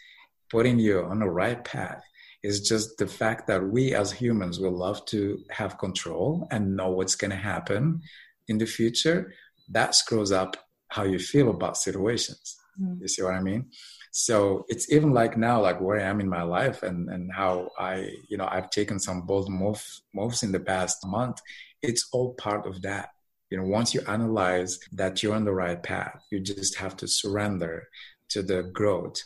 [0.51, 2.03] putting you on the right path.
[2.43, 6.91] It's just the fact that we as humans will love to have control and know
[6.91, 8.01] what's going to happen
[8.47, 9.35] in the future.
[9.69, 10.57] That screws up
[10.89, 12.57] how you feel about situations.
[12.81, 13.01] Mm.
[13.01, 13.66] You see what I mean?
[14.11, 17.70] So it's even like now, like where I am in my life and, and how
[17.79, 21.41] I, you know, I've taken some bold moves, moves in the past month.
[21.83, 23.11] It's all part of that.
[23.51, 27.09] You know, once you analyze that you're on the right path, you just have to
[27.09, 27.89] surrender
[28.31, 29.16] to the growth.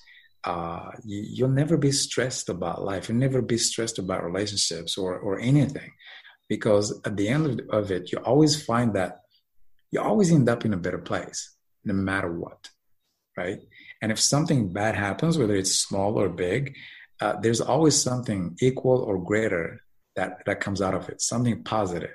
[0.44, 3.09] Uh, you, you'll never be stressed about life.
[3.09, 5.92] You'll never be stressed about relationships or, or anything
[6.48, 9.22] because at the end of, of it, you always find that
[9.90, 12.70] you always end up in a better place no matter what
[13.37, 13.61] right?
[14.01, 16.76] And if something bad happens, whether it's small or big,
[17.20, 19.80] uh, there's always something equal or greater
[20.16, 22.11] that that comes out of it, something positive.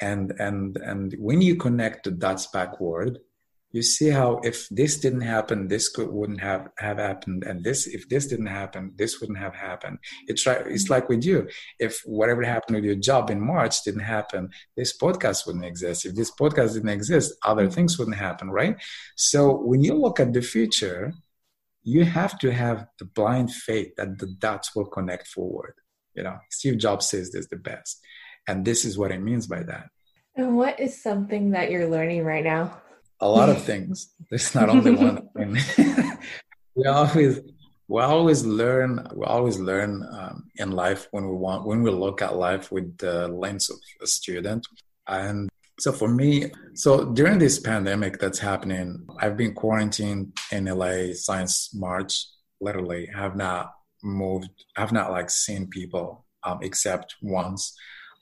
[0.00, 3.18] And and and when you connect the dots backward,
[3.72, 7.86] you see how if this didn't happen this could wouldn't have have happened and this
[7.86, 9.98] if this didn't happen this wouldn't have happened.
[10.28, 11.48] It's right it's like with you.
[11.78, 16.04] If whatever happened with your job in march didn't happen this podcast wouldn't exist.
[16.04, 17.74] If this podcast didn't exist other mm-hmm.
[17.74, 18.76] things wouldn't happen right?
[19.16, 21.12] So when you look at the future
[21.84, 25.74] you have to have the blind faith that the dots will connect forward.
[26.14, 28.00] You know steve jobs says this is the best
[28.46, 29.86] and this is what it means by that.
[30.34, 32.82] And what is something that you're learning right now
[33.22, 34.12] a lot of things.
[34.28, 35.28] There's not only one.
[36.74, 37.40] we always
[37.88, 39.06] we always learn.
[39.14, 42.98] We always learn um, in life when we want when we look at life with
[42.98, 44.66] the lens of a student.
[45.06, 45.48] And
[45.80, 51.74] so for me, so during this pandemic that's happening, I've been quarantined in LA since
[51.74, 52.26] March.
[52.60, 54.50] Literally, have not moved.
[54.76, 57.74] Have not like seen people um, except once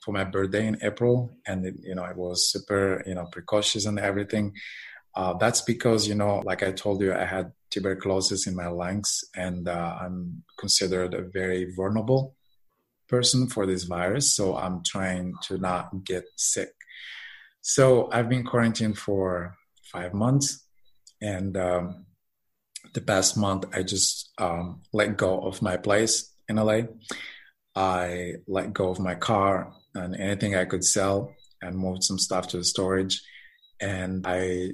[0.03, 3.85] for my birthday in April, and it, you know I was super you know precautious
[3.85, 4.53] and everything.
[5.15, 9.23] Uh, that's because, you know, like I told you, I had tuberculosis in my lungs
[9.35, 12.35] and uh, I'm considered a very vulnerable
[13.07, 14.33] person for this virus.
[14.33, 16.69] So I'm trying to not get sick.
[17.61, 19.55] So I've been quarantined for
[19.91, 20.65] five months.
[21.21, 22.05] And um,
[22.93, 26.81] the past month, I just um, let go of my place in LA.
[27.75, 32.47] I let go of my car and anything I could sell and moved some stuff
[32.49, 33.21] to the storage.
[33.79, 34.71] And I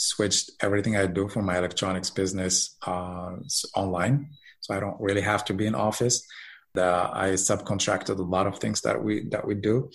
[0.00, 3.36] switched everything I do for my electronics business uh,
[3.74, 4.30] online,
[4.60, 6.26] so I don't really have to be in office.
[6.72, 9.90] The, I subcontracted a lot of things that we that we do,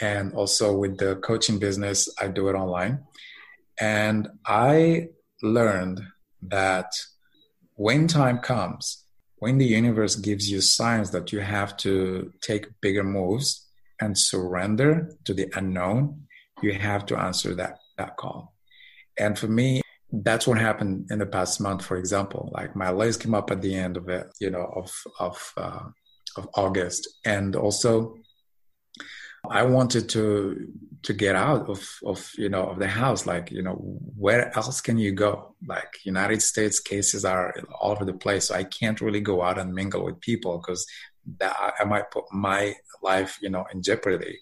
[0.00, 3.04] and also with the coaching business, I do it online.
[3.80, 5.10] And I
[5.40, 6.00] learned
[6.42, 6.90] that
[7.74, 9.04] when time comes,
[9.36, 13.66] when the universe gives you signs that you have to take bigger moves
[14.00, 16.26] and surrender to the unknown,
[16.60, 18.57] you have to answer that that call.
[19.18, 21.84] And for me, that's what happened in the past month.
[21.84, 24.90] For example, like my legs came up at the end of it, you know, of
[25.18, 25.84] of uh,
[26.36, 28.16] of August, and also
[29.50, 33.26] I wanted to to get out of of you know of the house.
[33.26, 33.74] Like you know,
[34.16, 35.54] where else can you go?
[35.66, 39.58] Like United States cases are all over the place, so I can't really go out
[39.58, 40.86] and mingle with people because
[41.38, 44.38] that I might put my life, you know, in jeopardy.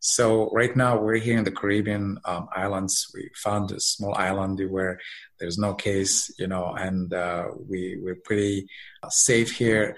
[0.00, 3.06] So right now we're here in the Caribbean um, islands.
[3.14, 4.98] We found a small island where
[5.38, 8.68] there's no case, you know, and uh, we we're pretty
[9.08, 9.96] safe here.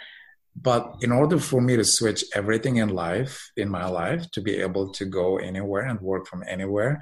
[0.57, 4.57] But in order for me to switch everything in life, in my life, to be
[4.57, 7.01] able to go anywhere and work from anywhere,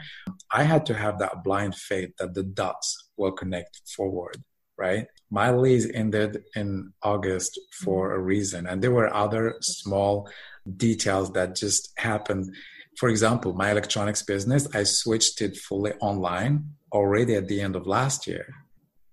[0.50, 4.44] I had to have that blind faith that the dots will connect forward
[4.78, 5.08] right?
[5.30, 10.30] My lease ended in August for a reason, and there were other small
[10.76, 12.54] details that just happened.
[12.98, 17.86] For example, my electronics business, I switched it fully online already at the end of
[17.86, 18.46] last year,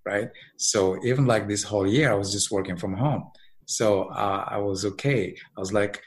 [0.04, 0.30] right?
[0.56, 3.30] So even like this whole year, I was just working from home.
[3.66, 5.36] So uh, I was okay.
[5.56, 6.02] I was like,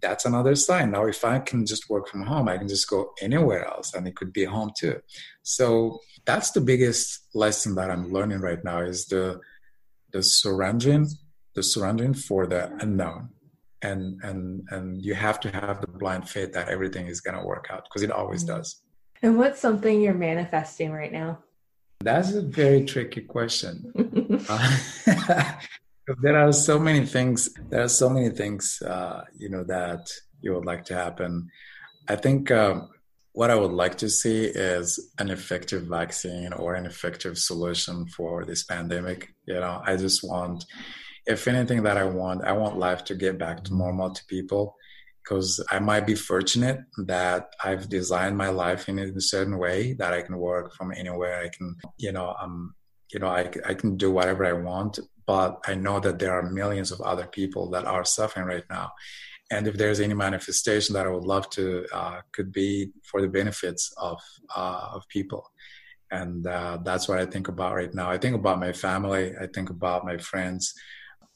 [0.00, 0.90] that's another sign.
[0.90, 4.08] Now, if I can just work from home, I can just go anywhere else and
[4.08, 5.00] it could be home too.
[5.42, 9.40] So that's the biggest lesson that I'm learning right now is the
[10.12, 11.08] the surrendering,
[11.54, 13.30] the surrendering for the unknown.
[13.82, 17.66] And and and you have to have the blind faith that everything is gonna work
[17.70, 18.56] out because it always mm-hmm.
[18.56, 18.82] does.
[19.22, 21.38] And what's something you're manifesting right now?
[22.00, 23.92] That's a very tricky question.
[24.48, 25.52] uh,
[26.22, 30.08] there are so many things there are so many things uh, you know that
[30.40, 31.48] you would like to happen
[32.08, 32.88] i think um,
[33.32, 38.44] what i would like to see is an effective vaccine or an effective solution for
[38.44, 40.64] this pandemic you know i just want
[41.26, 44.76] if anything that i want i want life to get back to normal to people
[45.22, 50.12] because i might be fortunate that i've designed my life in a certain way that
[50.12, 52.74] i can work from anywhere i can you know um
[53.12, 56.50] you know I, I can do whatever i want but I know that there are
[56.50, 58.92] millions of other people that are suffering right now.
[59.50, 63.28] And if there's any manifestation that I would love to, uh, could be for the
[63.28, 64.20] benefits of
[64.54, 65.48] uh, of people,
[66.10, 68.10] and uh, that's what I think about right now.
[68.10, 69.34] I think about my family.
[69.40, 70.74] I think about my friends.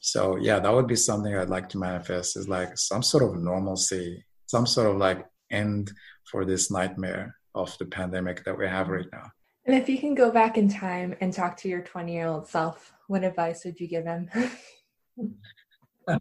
[0.01, 2.35] So yeah, that would be something I'd like to manifest.
[2.35, 5.91] Is like some sort of normalcy, some sort of like end
[6.29, 9.31] for this nightmare of the pandemic that we have right now.
[9.65, 12.47] And if you can go back in time and talk to your 20 year old
[12.47, 14.27] self, what advice would you give him?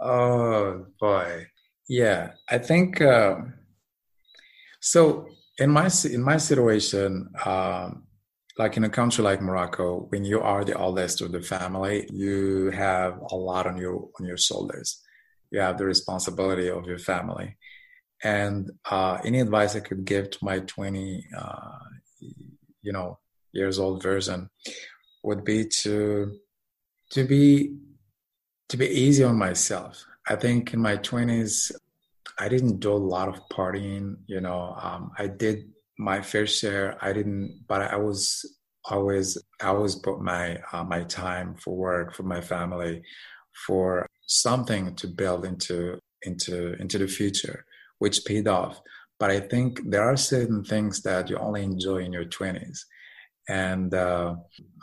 [0.00, 1.46] oh boy,
[1.88, 2.32] yeah.
[2.50, 3.54] I think um,
[4.80, 5.28] so.
[5.60, 8.04] In my in my situation, um,
[8.58, 12.70] like in a country like Morocco, when you are the oldest of the family, you
[12.72, 15.00] have a lot on your on your shoulders.
[15.50, 17.56] You have the responsibility of your family,
[18.22, 21.78] and uh, any advice I could give to my twenty, uh,
[22.82, 23.18] you know,
[23.52, 24.50] years old version
[25.22, 26.36] would be to
[27.12, 27.76] to be
[28.68, 30.04] to be easy on myself.
[30.28, 31.72] I think in my twenties,
[32.38, 34.16] I didn't do a lot of partying.
[34.26, 36.96] You know, um, I did my fair share.
[37.00, 38.44] I didn't, but I was
[38.84, 43.02] always I always put my uh, my time for work, for my family,
[43.66, 47.64] for something to build into into into the future,
[47.98, 48.80] which paid off.
[49.18, 52.86] But I think there are certain things that you only enjoy in your twenties
[53.48, 54.36] and uh,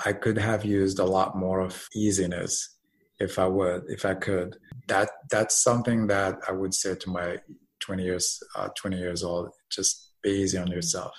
[0.03, 2.77] I could have used a lot more of easiness
[3.19, 4.57] if I would, if I could.
[4.87, 7.37] That that's something that I would say to my
[7.79, 9.49] 20 years, uh, 20 years old.
[9.71, 11.13] Just be easy on yourself.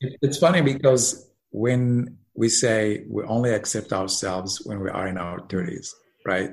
[0.00, 5.40] It's funny because when we say we only accept ourselves when we are in our
[5.40, 5.90] 30s,
[6.26, 6.50] right?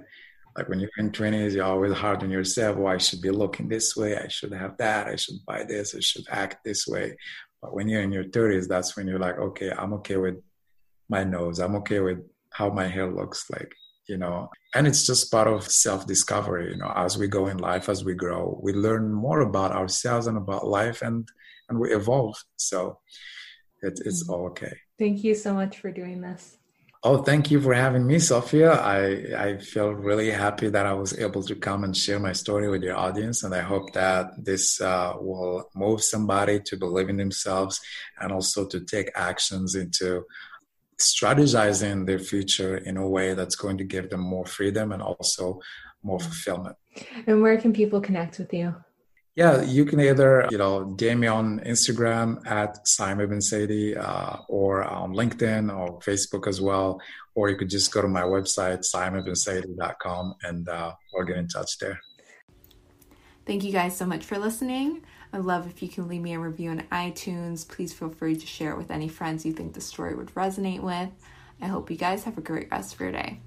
[0.56, 2.78] Like when you're in 20s, you're always hard on yourself.
[2.80, 4.18] Oh, I should be looking this way.
[4.18, 5.08] I should have that.
[5.08, 5.96] I should buy this.
[5.96, 7.16] I should act this way.
[7.62, 10.38] But when you're in your 30s, that's when you're like, okay, I'm okay with
[11.10, 11.60] my nose.
[11.60, 12.20] I'm okay with
[12.52, 13.72] how my hair looks like,
[14.08, 14.50] you know.
[14.76, 18.04] And it's just part of self discovery, you know, as we go in life, as
[18.04, 21.30] we grow, we learn more about ourselves and about life and
[21.70, 22.36] and we evolve.
[22.56, 23.00] So
[23.82, 24.34] it, it's mm-hmm.
[24.34, 24.74] all okay.
[24.98, 26.58] Thank you so much for doing this.
[27.04, 28.72] Oh, thank you for having me, Sophia.
[28.74, 32.70] I, I feel really happy that I was able to come and share my story
[32.70, 33.44] with your audience.
[33.44, 37.80] And I hope that this uh, will move somebody to believe in themselves
[38.20, 40.26] and also to take actions into
[41.00, 45.62] strategizing their future in a way that's going to give them more freedom and also
[46.02, 46.76] more fulfillment.
[47.28, 48.76] And where can people connect with you?
[49.38, 54.84] Yeah, you can either, you know, DM me on Instagram at Simon Bensaidy uh, or
[54.84, 57.00] on LinkedIn or Facebook as well.
[57.36, 61.78] Or you could just go to my website, simonbensaidy.com, and uh, or get in touch
[61.78, 62.00] there.
[63.46, 65.04] Thank you guys so much for listening.
[65.32, 67.68] I love if you can leave me a review on iTunes.
[67.68, 70.82] Please feel free to share it with any friends you think the story would resonate
[70.82, 71.10] with.
[71.62, 73.42] I hope you guys have a great rest of your day.